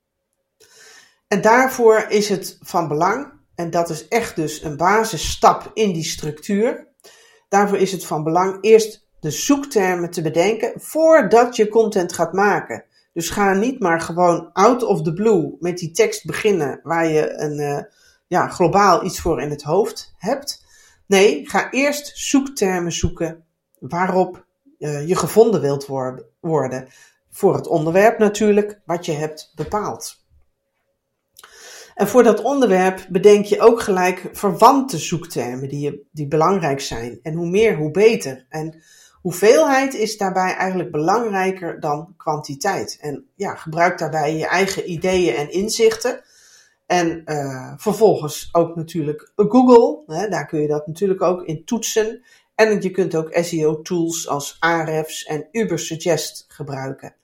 En 1.28 1.42
daarvoor 1.42 2.06
is 2.10 2.30
het 2.30 2.58
van 2.60 2.88
belang, 2.88 3.34
en 3.56 3.70
dat 3.70 3.90
is 3.90 4.08
echt 4.08 4.36
dus 4.36 4.64
een 4.64 4.78
basisstap 4.78 5.72
in 5.74 5.94
die 5.94 6.04
structuur, 6.04 6.91
Daarvoor 7.52 7.78
is 7.78 7.92
het 7.92 8.06
van 8.06 8.24
belang 8.24 8.58
eerst 8.62 9.08
de 9.20 9.32
zoektermen 9.32 10.10
te 10.10 10.22
bedenken 10.22 10.74
voordat 10.76 11.56
je 11.56 11.68
content 11.68 12.14
gaat 12.14 12.34
maken. 12.34 12.84
Dus 13.14 13.30
ga 13.30 13.54
niet 13.54 13.80
maar 13.80 14.02
gewoon 14.02 14.50
out 14.54 14.84
of 14.84 15.02
the 15.02 15.14
blue 15.14 15.56
met 15.60 15.78
die 15.78 15.92
tekst 15.92 16.26
beginnen 16.26 16.80
waar 16.84 17.08
je 17.08 17.34
een, 17.34 17.60
uh, 17.60 17.80
ja, 18.28 18.48
globaal 18.48 19.06
iets 19.06 19.20
voor 19.20 19.42
in 19.42 19.50
het 19.50 19.64
hoofd 19.64 20.14
hebt. 20.18 20.66
Nee, 21.06 21.50
ga 21.50 21.72
eerst 21.72 22.12
zoektermen 22.18 22.92
zoeken 22.92 23.44
waarop 23.80 24.46
uh, 24.80 25.08
je 25.08 25.16
gevonden 25.16 25.62
wilt 25.62 25.88
worden. 26.40 26.88
Voor 27.30 27.56
het 27.56 27.68
onderwerp 27.68 28.18
natuurlijk, 28.18 28.82
wat 28.86 29.06
je 29.06 29.12
hebt 29.12 29.52
bepaald. 29.56 30.21
En 32.02 32.08
voor 32.08 32.24
dat 32.24 32.42
onderwerp 32.42 33.06
bedenk 33.10 33.46
je 33.46 33.60
ook 33.60 33.82
gelijk 33.82 34.30
verwante 34.32 34.98
zoektermen 34.98 35.70
die, 35.70 36.08
die 36.12 36.28
belangrijk 36.28 36.82
zijn. 36.82 37.20
En 37.24 37.34
hoe 37.34 37.50
meer, 37.50 37.76
hoe 37.76 37.92
beter. 37.92 38.46
En 38.50 38.82
hoeveelheid 39.22 39.94
is 39.94 40.18
daarbij 40.18 40.56
eigenlijk 40.56 40.92
belangrijker 40.92 41.80
dan 41.80 42.14
kwantiteit. 42.18 42.98
En 43.02 43.26
ja, 43.36 43.56
gebruik 43.56 43.98
daarbij 43.98 44.38
je 44.38 44.48
eigen 44.48 44.92
ideeën 44.92 45.36
en 45.36 45.52
inzichten. 45.52 46.22
En 46.86 47.22
uh, 47.26 47.74
vervolgens 47.78 48.50
ook 48.52 48.76
natuurlijk 48.76 49.32
Google. 49.36 50.16
Hè, 50.16 50.28
daar 50.30 50.48
kun 50.48 50.62
je 50.62 50.68
dat 50.68 50.88
natuurlijk 50.88 51.22
ook 51.22 51.44
in 51.44 51.66
toetsen. 51.66 52.24
En 52.56 52.82
je 52.82 52.92
kunt 52.92 53.16
ook 53.16 53.38
SEO-tools 53.42 54.28
als 54.28 54.58
Ahrefs 54.60 55.24
en 55.24 55.48
Ubersuggest 55.52 56.46
gebruiken. 56.48 57.16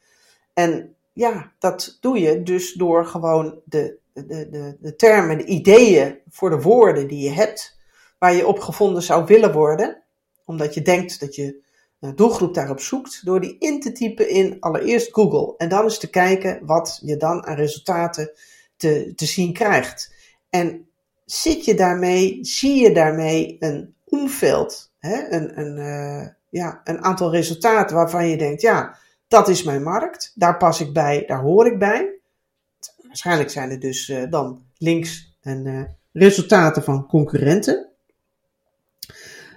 En 0.53 0.95
ja, 1.13 1.51
dat 1.59 1.97
doe 2.01 2.19
je 2.19 2.43
dus 2.43 2.73
door 2.73 3.05
gewoon 3.05 3.59
de, 3.65 3.97
de, 4.25 4.49
de, 4.49 4.77
de 4.79 4.95
termen, 4.95 5.37
de 5.37 5.45
ideeën 5.45 6.19
voor 6.29 6.49
de 6.49 6.61
woorden 6.61 7.07
die 7.07 7.23
je 7.23 7.31
hebt, 7.31 7.77
waar 8.19 8.33
je 8.33 8.47
op 8.47 8.59
gevonden 8.59 9.03
zou 9.03 9.25
willen 9.25 9.53
worden, 9.53 10.03
omdat 10.45 10.73
je 10.73 10.81
denkt 10.81 11.19
dat 11.19 11.35
je 11.35 11.65
doelgroep 12.15 12.53
daarop 12.53 12.79
zoekt, 12.79 13.25
door 13.25 13.41
die 13.41 13.55
in 13.59 13.79
te 13.81 13.91
typen 13.91 14.29
in 14.29 14.57
allereerst 14.59 15.13
Google. 15.13 15.53
En 15.57 15.69
dan 15.69 15.83
eens 15.83 15.99
te 15.99 16.09
kijken 16.09 16.65
wat 16.65 16.99
je 17.03 17.17
dan 17.17 17.45
aan 17.45 17.55
resultaten 17.55 18.31
te, 18.77 19.13
te 19.15 19.25
zien 19.25 19.53
krijgt. 19.53 20.13
En 20.49 20.87
zit 21.25 21.65
je 21.65 21.73
daarmee, 21.73 22.37
zie 22.41 22.81
je 22.81 22.91
daarmee 22.91 23.55
een 23.59 23.95
omveld, 24.05 24.91
hè? 24.99 25.31
Een, 25.31 25.59
een, 25.59 25.77
uh, 25.77 26.27
ja, 26.49 26.81
een 26.83 27.03
aantal 27.03 27.31
resultaten 27.31 27.95
waarvan 27.95 28.27
je 28.27 28.37
denkt, 28.37 28.61
ja, 28.61 28.97
dat 29.27 29.47
is 29.47 29.63
mijn 29.63 29.83
markt, 29.83 30.31
daar 30.35 30.57
pas 30.57 30.81
ik 30.81 30.93
bij, 30.93 31.23
daar 31.25 31.41
hoor 31.41 31.67
ik 31.67 31.79
bij. 31.79 32.16
Waarschijnlijk 33.17 33.55
zijn 33.55 33.69
er 33.71 33.79
dus 33.79 34.09
uh, 34.09 34.29
dan 34.29 34.65
links 34.77 35.37
en 35.41 35.65
uh, 35.65 35.83
resultaten 36.11 36.83
van 36.83 37.07
concurrenten. 37.07 37.89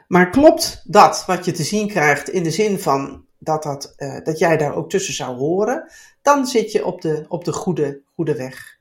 Maar 0.08 0.30
klopt 0.30 0.82
dat 0.84 1.24
wat 1.26 1.44
je 1.44 1.52
te 1.52 1.62
zien 1.62 1.88
krijgt 1.88 2.28
in 2.28 2.42
de 2.42 2.50
zin 2.50 2.78
van 2.78 3.24
dat, 3.38 3.62
dat, 3.62 3.94
uh, 3.96 4.20
dat 4.24 4.38
jij 4.38 4.56
daar 4.56 4.74
ook 4.74 4.90
tussen 4.90 5.14
zou 5.14 5.36
horen, 5.36 5.90
dan 6.22 6.46
zit 6.46 6.72
je 6.72 6.84
op 6.84 7.00
de, 7.00 7.24
op 7.28 7.44
de 7.44 7.52
goede, 7.52 8.02
goede 8.14 8.36
weg. 8.36 8.78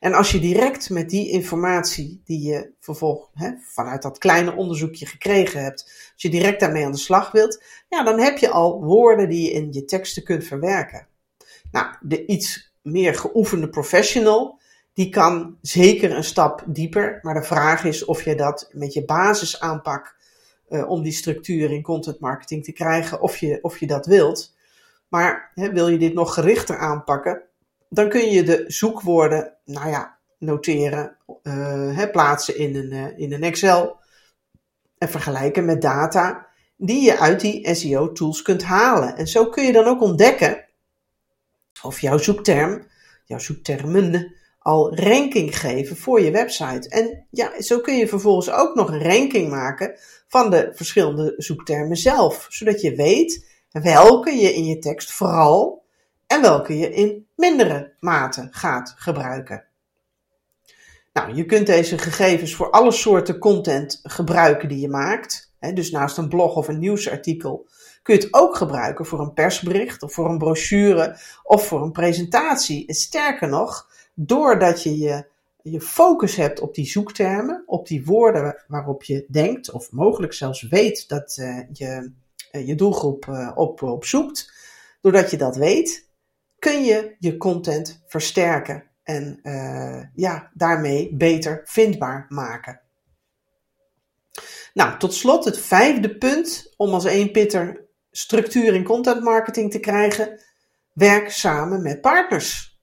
En 0.00 0.14
als 0.14 0.30
je 0.30 0.40
direct 0.40 0.90
met 0.90 1.10
die 1.10 1.30
informatie 1.30 2.22
die 2.24 2.42
je 2.42 2.72
vervolgens 2.80 3.54
vanuit 3.74 4.02
dat 4.02 4.18
kleine 4.18 4.54
onderzoekje 4.54 5.06
gekregen 5.06 5.62
hebt, 5.62 5.82
als 6.12 6.22
je 6.22 6.30
direct 6.30 6.60
daarmee 6.60 6.84
aan 6.84 6.92
de 6.92 6.98
slag 6.98 7.30
wilt, 7.30 7.62
ja, 7.88 8.04
dan 8.04 8.20
heb 8.20 8.38
je 8.38 8.50
al 8.50 8.82
woorden 8.82 9.28
die 9.28 9.44
je 9.44 9.52
in 9.52 9.72
je 9.72 9.84
teksten 9.84 10.24
kunt 10.24 10.44
verwerken. 10.44 11.06
Nou, 11.70 11.86
de 12.00 12.26
iets 12.26 12.71
meer 12.82 13.14
geoefende 13.14 13.68
professional, 13.68 14.60
die 14.92 15.08
kan 15.08 15.58
zeker 15.60 16.16
een 16.16 16.24
stap 16.24 16.62
dieper, 16.66 17.18
maar 17.22 17.34
de 17.34 17.42
vraag 17.42 17.84
is 17.84 18.04
of 18.04 18.22
je 18.22 18.34
dat 18.34 18.68
met 18.72 18.92
je 18.92 19.04
basisaanpak 19.04 20.16
uh, 20.68 20.90
om 20.90 21.02
die 21.02 21.12
structuur 21.12 21.70
in 21.70 21.82
content 21.82 22.20
marketing 22.20 22.64
te 22.64 22.72
krijgen, 22.72 23.20
of 23.20 23.36
je, 23.36 23.58
of 23.62 23.78
je 23.78 23.86
dat 23.86 24.06
wilt. 24.06 24.54
Maar 25.08 25.50
hè, 25.54 25.72
wil 25.72 25.88
je 25.88 25.98
dit 25.98 26.14
nog 26.14 26.34
gerichter 26.34 26.78
aanpakken, 26.78 27.42
dan 27.88 28.08
kun 28.08 28.30
je 28.30 28.42
de 28.42 28.64
zoekwoorden, 28.66 29.56
nou 29.64 29.88
ja, 29.88 30.18
noteren, 30.38 31.16
uh, 31.42 31.96
hè, 31.96 32.10
plaatsen 32.10 32.56
in 32.56 32.76
een, 32.76 32.92
uh, 32.92 33.18
in 33.18 33.32
een 33.32 33.42
Excel 33.42 34.00
en 34.98 35.08
vergelijken 35.08 35.64
met 35.64 35.82
data 35.82 36.46
die 36.76 37.02
je 37.02 37.18
uit 37.18 37.40
die 37.40 37.74
SEO-tools 37.74 38.42
kunt 38.42 38.62
halen. 38.62 39.16
En 39.16 39.26
zo 39.26 39.46
kun 39.46 39.64
je 39.64 39.72
dan 39.72 39.86
ook 39.86 40.02
ontdekken 40.02 40.64
of 41.82 42.00
jouw 42.00 42.18
zoekterm, 42.18 42.86
jouw 43.24 43.38
zoektermen, 43.38 44.34
al 44.58 44.96
ranking 44.96 45.58
geven 45.58 45.96
voor 45.96 46.20
je 46.20 46.30
website. 46.30 46.88
En 46.88 47.26
ja, 47.30 47.62
zo 47.62 47.80
kun 47.80 47.96
je 47.96 48.08
vervolgens 48.08 48.50
ook 48.50 48.74
nog 48.74 48.88
een 48.90 49.02
ranking 49.02 49.50
maken 49.50 49.98
van 50.28 50.50
de 50.50 50.70
verschillende 50.74 51.34
zoektermen 51.36 51.96
zelf, 51.96 52.46
zodat 52.48 52.80
je 52.80 52.94
weet 52.94 53.46
welke 53.70 54.30
je 54.30 54.54
in 54.54 54.64
je 54.64 54.78
tekst 54.78 55.12
vooral 55.12 55.84
en 56.26 56.40
welke 56.40 56.78
je 56.78 56.94
in 56.94 57.26
mindere 57.36 57.94
mate 58.00 58.48
gaat 58.50 58.94
gebruiken. 58.96 59.64
Nou, 61.12 61.34
je 61.34 61.46
kunt 61.46 61.66
deze 61.66 61.98
gegevens 61.98 62.54
voor 62.54 62.70
alle 62.70 62.92
soorten 62.92 63.38
content 63.38 64.00
gebruiken 64.02 64.68
die 64.68 64.80
je 64.80 64.88
maakt. 64.88 65.54
dus 65.74 65.90
naast 65.90 66.16
een 66.16 66.28
blog 66.28 66.56
of 66.56 66.68
een 66.68 66.78
nieuwsartikel 66.78 67.68
kun 68.02 68.14
je 68.14 68.20
het 68.20 68.34
ook 68.34 68.56
gebruiken 68.56 69.06
voor 69.06 69.20
een 69.20 69.32
persbericht 69.32 70.02
of 70.02 70.12
voor 70.12 70.28
een 70.30 70.38
brochure 70.38 71.18
of 71.42 71.66
voor 71.66 71.82
een 71.82 71.92
presentatie. 71.92 72.86
En 72.86 72.94
sterker 72.94 73.48
nog, 73.48 73.88
doordat 74.14 74.82
je 74.82 74.98
je, 74.98 75.26
je 75.62 75.80
focus 75.80 76.36
hebt 76.36 76.60
op 76.60 76.74
die 76.74 76.86
zoektermen, 76.86 77.62
op 77.66 77.86
die 77.86 78.04
woorden 78.04 78.64
waarop 78.66 79.02
je 79.02 79.24
denkt 79.28 79.70
of 79.70 79.92
mogelijk 79.92 80.32
zelfs 80.32 80.62
weet 80.62 81.08
dat 81.08 81.36
uh, 81.40 81.58
je 81.72 82.12
uh, 82.52 82.66
je 82.66 82.74
doelgroep 82.74 83.26
uh, 83.26 83.50
op, 83.54 83.82
op 83.82 84.04
zoekt, 84.04 84.52
doordat 85.00 85.30
je 85.30 85.36
dat 85.36 85.56
weet, 85.56 86.08
kun 86.58 86.84
je 86.84 87.16
je 87.18 87.36
content 87.36 88.02
versterken 88.06 88.84
en 89.02 89.40
ja, 90.14 90.50
daarmee 90.54 91.14
beter 91.14 91.60
vindbaar 91.64 92.26
maken. 92.28 92.80
Nou, 94.74 94.98
tot 94.98 95.14
slot 95.14 95.44
het 95.44 95.58
vijfde 95.58 96.18
punt 96.18 96.72
om 96.76 96.92
als 96.92 97.04
één 97.04 97.30
pitter 97.30 97.86
structuur 98.12 98.74
in 98.74 98.84
content 98.84 99.22
marketing 99.22 99.70
te 99.70 99.80
krijgen. 99.80 100.40
Werk 100.92 101.30
samen 101.30 101.82
met 101.82 102.00
partners. 102.00 102.80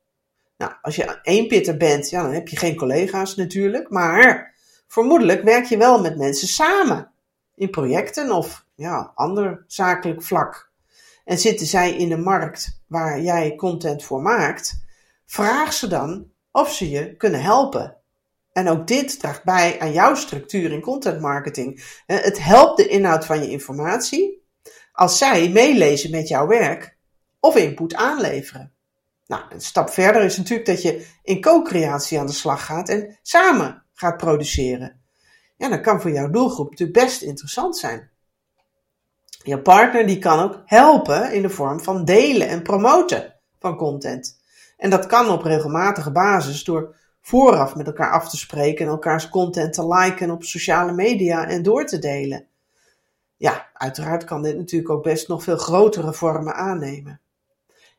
Nou, 0.58 0.72
als 0.82 0.96
je 0.96 1.20
één 1.22 1.48
pitter 1.48 1.78
bent, 1.78 2.10
ja, 2.10 2.22
dan 2.22 2.34
heb 2.34 2.48
je 2.48 2.58
geen 2.58 2.76
collega's 2.76 3.36
natuurlijk. 3.36 3.90
Maar 3.90 4.56
vermoedelijk 4.88 5.44
werk 5.44 5.66
je 5.66 5.78
wel 5.78 6.02
met 6.02 6.18
mensen 6.18 6.48
samen. 6.48 7.12
In 7.56 7.70
projecten 7.70 8.32
of 8.32 8.66
ja, 8.76 9.12
ander 9.16 9.64
zakelijk 9.68 10.24
vlak. 10.24 10.72
En 11.26 11.38
zitten 11.38 11.68
zij 11.68 11.96
in 11.96 12.10
de 12.10 12.18
markt 12.18 12.82
waar 12.88 13.22
jij 13.22 13.56
content 13.56 14.04
voor 14.04 14.22
maakt, 14.22 14.86
vraag 15.26 15.74
ze 15.74 15.88
dan 15.88 16.32
of 16.52 16.74
ze 16.74 16.90
je 16.90 17.16
kunnen 17.16 17.42
helpen. 17.42 17.98
En 18.54 18.68
ook 18.68 18.88
dit 18.88 19.20
draagt 19.20 19.44
bij 19.44 19.80
aan 19.80 19.92
jouw 19.92 20.16
structuur 20.16 20.72
in 20.72 20.82
content 20.82 21.22
marketing. 21.22 22.02
Het 22.06 22.44
helpt 22.44 22.78
de 22.78 22.88
inhoud 22.88 23.26
van 23.26 23.42
je 23.42 23.50
informatie 23.50 24.39
als 25.00 25.18
zij 25.18 25.50
meelezen 25.50 26.12
met 26.12 26.28
jouw 26.28 26.48
werk 26.48 26.98
of 27.40 27.56
input 27.56 27.96
aanleveren. 27.96 28.74
Nou, 29.28 29.44
een 29.50 29.62
stap 29.62 29.90
verder 29.90 30.22
is 30.22 30.38
natuurlijk 30.38 30.68
dat 30.68 30.82
je 30.82 31.08
in 31.24 31.42
co-creatie 31.42 32.20
aan 32.20 32.26
de 32.26 32.32
slag 32.32 32.66
gaat 32.66 32.90
en 32.90 33.18
samen 33.22 33.84
gaat 33.94 34.18
produceren. 34.18 35.02
Ja, 35.58 35.70
dat 35.70 35.82
kan 35.82 36.02
voor 36.02 36.12
jouw 36.12 36.30
doelgroep 36.30 36.70
natuurlijk 36.70 37.00
best 37.00 37.22
interessant 37.22 37.78
zijn. 37.78 38.10
Je 39.44 39.62
partner 39.62 40.08
die 40.08 40.20
kan 40.20 40.40
ook 40.40 40.62
helpen 40.66 41.34
in 41.34 41.42
de 41.42 41.50
vorm 41.50 41.80
van 41.80 42.06
delen 42.06 42.48
en 42.48 42.64
promoten 42.64 43.36
van 43.60 43.76
content. 43.76 44.40
En 44.78 44.90
dat 44.90 45.06
kan 45.06 45.30
op 45.30 45.44
regelmatige 45.44 46.12
basis 46.12 46.64
door 46.64 46.96
vooraf 47.22 47.76
met 47.76 47.88
elkaar 47.88 48.12
af 48.12 48.30
te 48.30 48.38
spreken 48.38 48.86
en 48.86 48.92
elkaars 48.92 49.30
content 49.30 49.74
te 49.74 49.88
liken 49.88 50.32
op 50.32 50.44
sociale 50.44 50.94
media 50.94 51.48
en 51.48 51.64
door 51.64 51.86
te 51.86 52.00
delen. 52.00 52.48
Ja, 53.40 53.70
uiteraard 53.74 54.24
kan 54.24 54.42
dit 54.42 54.58
natuurlijk 54.58 54.92
ook 54.92 55.04
best 55.04 55.28
nog 55.28 55.44
veel 55.44 55.58
grotere 55.58 56.14
vormen 56.14 56.56
aannemen. 56.56 57.22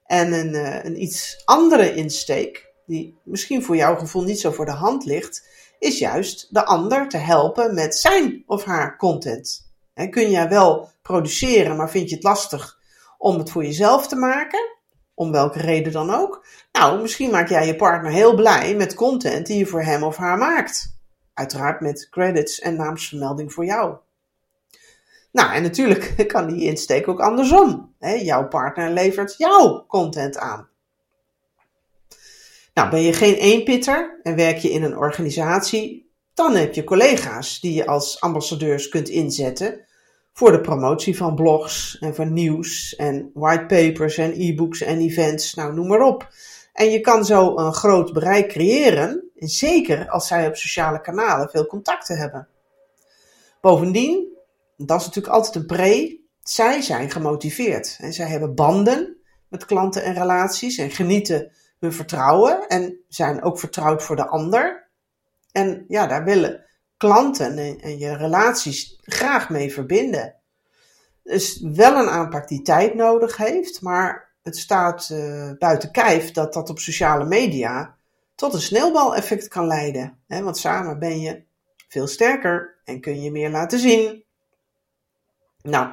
En 0.06 0.32
een, 0.32 0.54
uh, 0.54 0.84
een 0.84 1.02
iets 1.02 1.42
andere 1.44 1.94
insteek, 1.94 2.72
die 2.86 3.18
misschien 3.22 3.62
voor 3.62 3.76
jouw 3.76 3.96
gevoel 3.96 4.22
niet 4.22 4.40
zo 4.40 4.50
voor 4.50 4.64
de 4.64 4.70
hand 4.70 5.04
ligt, 5.04 5.48
is 5.78 5.98
juist 5.98 6.54
de 6.54 6.64
ander 6.64 7.08
te 7.08 7.16
helpen 7.16 7.74
met 7.74 7.96
zijn 7.96 8.42
of 8.46 8.64
haar 8.64 8.96
content. 8.96 9.68
kun 10.10 10.30
jij 10.30 10.48
wel 10.48 10.88
produceren, 11.02 11.76
maar 11.76 11.90
vind 11.90 12.08
je 12.08 12.14
het 12.14 12.24
lastig 12.24 12.78
om 13.18 13.38
het 13.38 13.50
voor 13.50 13.64
jezelf 13.64 14.08
te 14.08 14.16
maken? 14.16 14.76
Om 15.14 15.32
welke 15.32 15.58
reden 15.58 15.92
dan 15.92 16.14
ook? 16.14 16.46
Nou, 16.72 17.00
misschien 17.00 17.30
maak 17.30 17.48
jij 17.48 17.66
je 17.66 17.76
partner 17.76 18.12
heel 18.12 18.34
blij 18.34 18.74
met 18.74 18.94
content 18.94 19.46
die 19.46 19.58
je 19.58 19.66
voor 19.66 19.82
hem 19.82 20.02
of 20.02 20.16
haar 20.16 20.38
maakt. 20.38 20.96
Uiteraard 21.34 21.80
met 21.80 22.08
credits 22.10 22.60
en 22.60 22.76
naamsvermelding 22.76 23.52
voor 23.52 23.64
jou. 23.64 23.96
Nou, 25.32 25.52
en 25.52 25.62
natuurlijk 25.62 26.14
kan 26.32 26.46
die 26.46 26.64
insteek 26.64 27.08
ook 27.08 27.20
andersom. 27.20 27.94
jouw 27.98 28.48
partner 28.48 28.90
levert 28.90 29.34
jouw 29.38 29.84
content 29.86 30.38
aan. 30.38 30.68
Nou, 32.74 32.90
ben 32.90 33.02
je 33.02 33.12
geen 33.12 33.34
eenpitter 33.34 34.20
en 34.22 34.36
werk 34.36 34.58
je 34.58 34.70
in 34.70 34.82
een 34.82 34.96
organisatie, 34.96 36.10
dan 36.34 36.54
heb 36.54 36.74
je 36.74 36.84
collega's 36.84 37.60
die 37.60 37.74
je 37.74 37.86
als 37.86 38.20
ambassadeurs 38.20 38.88
kunt 38.88 39.08
inzetten 39.08 39.84
voor 40.32 40.52
de 40.52 40.60
promotie 40.60 41.16
van 41.16 41.34
blogs 41.34 41.98
en 41.98 42.14
van 42.14 42.32
nieuws 42.32 42.96
en 42.96 43.30
whitepapers 43.34 44.18
en 44.18 44.32
e-books 44.36 44.80
en 44.80 44.98
events, 44.98 45.54
nou 45.54 45.74
noem 45.74 45.86
maar 45.86 46.02
op. 46.02 46.28
En 46.72 46.90
je 46.90 47.00
kan 47.00 47.24
zo 47.24 47.56
een 47.56 47.72
groot 47.72 48.12
bereik 48.12 48.48
creëren, 48.48 49.30
zeker 49.34 50.08
als 50.08 50.26
zij 50.26 50.46
op 50.46 50.56
sociale 50.56 51.00
kanalen 51.00 51.50
veel 51.50 51.66
contacten 51.66 52.16
hebben. 52.16 52.48
Bovendien 53.60 54.29
dat 54.86 55.00
is 55.00 55.06
natuurlijk 55.06 55.34
altijd 55.34 55.54
een 55.54 55.66
pre. 55.66 56.20
Zij 56.42 56.80
zijn 56.80 57.10
gemotiveerd 57.10 57.96
en 58.00 58.12
zij 58.12 58.26
hebben 58.26 58.54
banden 58.54 59.16
met 59.48 59.64
klanten 59.64 60.02
en 60.02 60.14
relaties 60.14 60.78
en 60.78 60.90
genieten 60.90 61.52
hun 61.78 61.92
vertrouwen 61.92 62.68
en 62.68 62.98
zijn 63.08 63.42
ook 63.42 63.58
vertrouwd 63.58 64.02
voor 64.02 64.16
de 64.16 64.26
ander. 64.26 64.88
En 65.52 65.84
ja, 65.88 66.06
daar 66.06 66.24
willen 66.24 66.64
klanten 66.96 67.58
en, 67.58 67.98
je 67.98 68.16
relaties 68.16 68.98
graag 69.02 69.50
mee 69.50 69.72
verbinden. 69.72 70.34
is 71.24 71.60
wel 71.60 71.96
een 71.96 72.08
aanpak 72.08 72.48
die 72.48 72.62
tijd 72.62 72.94
nodig 72.94 73.36
heeft, 73.36 73.82
maar 73.82 74.34
het 74.42 74.56
staat 74.56 75.08
uh, 75.12 75.50
buiten 75.58 75.90
kijf 75.90 76.32
dat 76.32 76.52
dat 76.52 76.70
op 76.70 76.78
sociale 76.78 77.24
media 77.24 77.96
tot 78.34 78.54
een 78.54 78.60
sneeuwbaleffect 78.60 79.48
kan 79.48 79.66
leiden. 79.66 80.18
Want 80.26 80.58
samen 80.58 80.98
ben 80.98 81.20
je 81.20 81.42
veel 81.88 82.06
sterker 82.06 82.80
en 82.84 83.00
kun 83.00 83.22
je 83.22 83.30
meer 83.30 83.50
laten 83.50 83.78
zien. 83.78 84.24
Nou, 85.62 85.88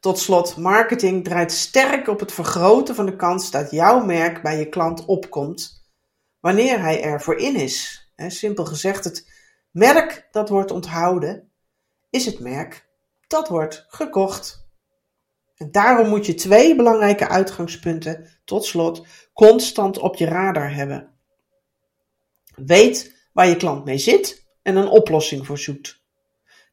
tot 0.00 0.18
slot, 0.18 0.56
marketing 0.56 1.24
draait 1.24 1.52
sterk 1.52 2.08
op 2.08 2.20
het 2.20 2.32
vergroten 2.32 2.94
van 2.94 3.06
de 3.06 3.16
kans 3.16 3.50
dat 3.50 3.70
jouw 3.70 4.04
merk 4.04 4.42
bij 4.42 4.58
je 4.58 4.68
klant 4.68 5.04
opkomt 5.04 5.88
wanneer 6.40 6.80
hij 6.80 7.02
ervoor 7.02 7.36
in 7.36 7.56
is. 7.56 8.08
Simpel 8.16 8.64
gezegd, 8.64 9.04
het 9.04 9.30
merk 9.70 10.28
dat 10.30 10.48
wordt 10.48 10.70
onthouden 10.70 11.50
is 12.10 12.26
het 12.26 12.38
merk 12.38 12.88
dat 13.26 13.48
wordt 13.48 13.84
gekocht. 13.88 14.68
En 15.56 15.70
daarom 15.70 16.08
moet 16.08 16.26
je 16.26 16.34
twee 16.34 16.76
belangrijke 16.76 17.28
uitgangspunten, 17.28 18.40
tot 18.44 18.64
slot, 18.64 19.06
constant 19.32 19.98
op 19.98 20.16
je 20.16 20.24
radar 20.24 20.74
hebben. 20.74 21.14
Weet 22.54 23.28
waar 23.32 23.48
je 23.48 23.56
klant 23.56 23.84
mee 23.84 23.98
zit 23.98 24.46
en 24.62 24.76
een 24.76 24.88
oplossing 24.88 25.46
voor 25.46 25.58
zoekt. 25.58 25.99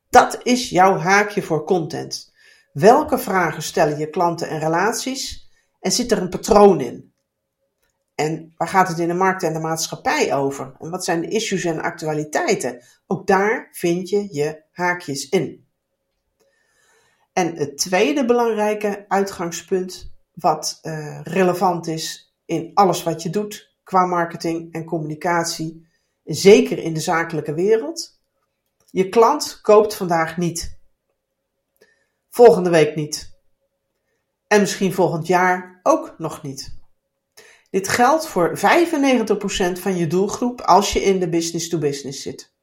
Dat 0.10 0.40
is 0.44 0.70
jouw 0.70 0.98
haakje 0.98 1.42
voor 1.42 1.64
content. 1.64 2.34
Welke 2.74 3.18
vragen 3.18 3.62
stellen 3.62 3.98
je 3.98 4.10
klanten 4.10 4.50
en 4.50 4.60
relaties 4.60 5.52
en 5.80 5.92
zit 5.92 6.12
er 6.12 6.22
een 6.22 6.30
patroon 6.30 6.82
in? 6.82 7.14
En 8.16 8.54
waar 8.58 8.68
gaat 8.68 8.88
het 8.88 9.00
in 9.00 9.08
de 9.08 9.14
markt 9.14 9.44
en 9.44 9.54
de 9.54 9.60
maatschappij 9.60 10.34
over? 10.34 10.76
En 10.80 10.90
wat 10.90 11.06
zijn 11.06 11.22
de 11.22 11.28
issues 11.28 11.66
en 11.66 11.82
actualiteiten? 11.82 12.84
Ook 13.08 13.28
daar 13.28 13.68
vind 13.72 14.10
je 14.10 14.28
je 14.32 14.64
haakjes 14.72 15.30
in. 15.30 15.68
En 17.34 17.56
het 17.56 17.78
tweede 17.78 18.26
belangrijke 18.26 19.06
uitgangspunt, 19.08 20.12
wat 20.34 20.80
uh, 20.82 21.22
relevant 21.24 21.88
is 21.88 22.36
in 22.46 22.72
alles 22.74 23.04
wat 23.04 23.24
je 23.24 23.30
doet 23.30 23.76
qua 23.84 24.06
marketing 24.06 24.74
en 24.74 24.86
communicatie, 24.86 25.88
zeker 26.24 26.78
in 26.78 26.94
de 26.94 27.00
zakelijke 27.00 27.54
wereld. 27.54 28.17
Je 28.92 29.10
klant 29.10 29.60
koopt 29.62 29.96
vandaag 29.96 30.38
niet. 30.38 30.80
Volgende 32.30 32.70
week 32.70 32.96
niet. 32.96 33.36
En 34.48 34.60
misschien 34.60 34.94
volgend 34.94 35.28
jaar 35.28 35.80
ook 35.84 36.16
nog 36.18 36.44
niet. 36.44 36.76
Dit 37.70 37.88
geldt 37.88 38.28
voor 38.28 38.58
95% 38.58 38.62
van 39.80 39.96
je 39.96 40.08
doelgroep 40.08 40.62
als 40.62 40.94
je 40.94 41.00
in 41.00 41.20
de 41.20 41.30
business-to-business 41.30 42.02
-business 42.02 42.22
zit. 42.22 42.56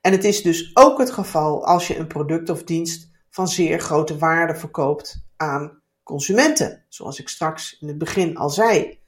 En 0.00 0.12
het 0.12 0.24
is 0.24 0.42
dus 0.42 0.70
ook 0.74 0.98
het 0.98 1.10
geval 1.10 1.66
als 1.66 1.86
je 1.86 1.96
een 1.96 2.06
product 2.06 2.48
of 2.48 2.64
dienst 2.64 3.10
van 3.30 3.48
zeer 3.48 3.80
grote 3.80 4.18
waarde 4.18 4.54
verkoopt 4.54 5.24
aan 5.36 5.82
consumenten. 6.02 6.84
Zoals 6.88 7.20
ik 7.20 7.28
straks 7.28 7.78
in 7.80 7.88
het 7.88 7.98
begin 7.98 8.36
al 8.36 8.50
zei. 8.50 8.98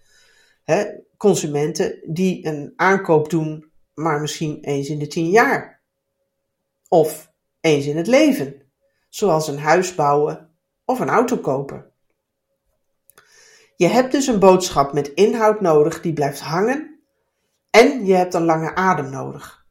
consumenten 1.17 2.01
die 2.07 2.47
een 2.47 2.73
aankoop 2.77 3.31
doen, 3.31 3.71
maar 3.95 4.21
misschien 4.21 4.59
eens 4.61 4.89
in 4.89 4.99
de 4.99 5.07
tien 5.07 5.31
jaar. 5.31 5.76
Of 6.89 7.33
eens 7.61 7.87
in 7.87 7.97
het 7.97 8.07
leven. 8.07 8.63
Zoals 9.09 9.49
een 9.49 9.59
huis 9.59 9.95
bouwen 9.95 10.51
of 10.85 11.01
een 11.01 11.09
auto 11.09 11.37
kopen. 11.37 11.91
Je 13.77 13.87
hebt 13.87 14.13
dus 14.13 14.27
een 14.27 14.39
boodschap 14.39 14.93
met 14.93 15.09
inhoud 15.09 15.61
nodig 15.61 16.01
die 16.01 16.13
blijft 16.13 16.41
hangen. 16.41 17.01
En 17.71 18.07
je 18.07 18.15
hebt 18.15 18.35
een 18.35 18.45
lange 18.45 18.75
adem 18.75 19.11
nodig. 19.11 19.67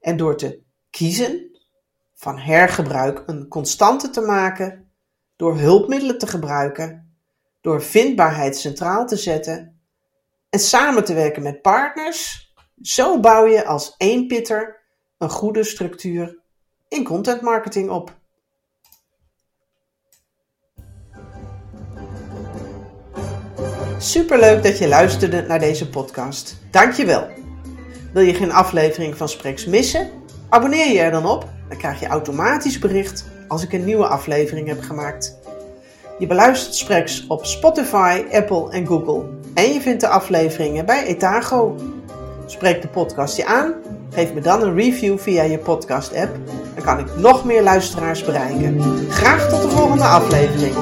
En 0.00 0.16
door 0.16 0.36
te 0.36 0.62
kiezen 0.90 1.58
van 2.14 2.38
hergebruik 2.38 3.22
een 3.26 3.48
constante 3.48 4.10
te 4.10 4.20
maken, 4.20 4.92
door 5.36 5.58
hulpmiddelen 5.58 6.18
te 6.18 6.26
gebruiken, 6.26 7.16
door 7.60 7.82
vindbaarheid 7.82 8.56
centraal 8.56 9.06
te 9.06 9.16
zetten 9.16 9.80
en 10.50 10.58
samen 10.58 11.04
te 11.04 11.14
werken 11.14 11.42
met 11.42 11.62
partners, 11.62 12.52
zo 12.82 13.20
bouw 13.20 13.46
je 13.46 13.64
als 13.64 13.94
één 13.96 14.26
pitter 14.26 14.80
een 15.18 15.30
goede 15.30 15.64
structuur 15.64 16.39
in 16.90 17.04
content 17.04 17.40
marketing 17.40 17.90
op. 17.90 18.18
Superleuk 23.98 24.62
dat 24.62 24.78
je 24.78 24.88
luisterde 24.88 25.42
naar 25.42 25.58
deze 25.58 25.88
podcast. 25.88 26.56
Dankjewel. 26.70 27.28
Wil 28.12 28.22
je 28.22 28.34
geen 28.34 28.52
aflevering 28.52 29.16
van 29.16 29.28
Spreks 29.28 29.66
missen? 29.66 30.10
Abonneer 30.48 30.92
je 30.92 30.98
er 30.98 31.10
dan 31.10 31.26
op 31.26 31.48
dan 31.70 31.78
krijg 31.78 32.00
je 32.00 32.06
automatisch 32.06 32.78
bericht 32.78 33.24
als 33.48 33.62
ik 33.62 33.72
een 33.72 33.84
nieuwe 33.84 34.06
aflevering 34.06 34.68
heb 34.68 34.80
gemaakt. 34.80 35.38
Je 36.18 36.26
beluistert 36.26 36.74
Spreks 36.74 37.26
op 37.26 37.44
Spotify, 37.46 38.24
Apple 38.32 38.70
en 38.70 38.86
Google. 38.86 39.24
En 39.54 39.72
je 39.72 39.80
vindt 39.80 40.00
de 40.00 40.08
afleveringen 40.08 40.86
bij 40.86 41.04
Etago. 41.04 41.76
Spreek 42.46 42.82
de 42.82 42.88
podcast 42.88 43.36
je 43.36 43.46
aan? 43.46 43.74
Geef 44.12 44.32
me 44.34 44.40
dan 44.40 44.62
een 44.62 44.74
review 44.74 45.18
via 45.18 45.42
je 45.42 45.58
podcast-app. 45.58 46.36
Dan 46.74 46.84
kan 46.84 46.98
ik 46.98 47.16
nog 47.16 47.44
meer 47.44 47.62
luisteraars 47.62 48.24
bereiken. 48.24 48.80
Graag 49.10 49.48
tot 49.48 49.62
de 49.62 49.68
volgende 49.68 50.04
aflevering. 50.04 50.74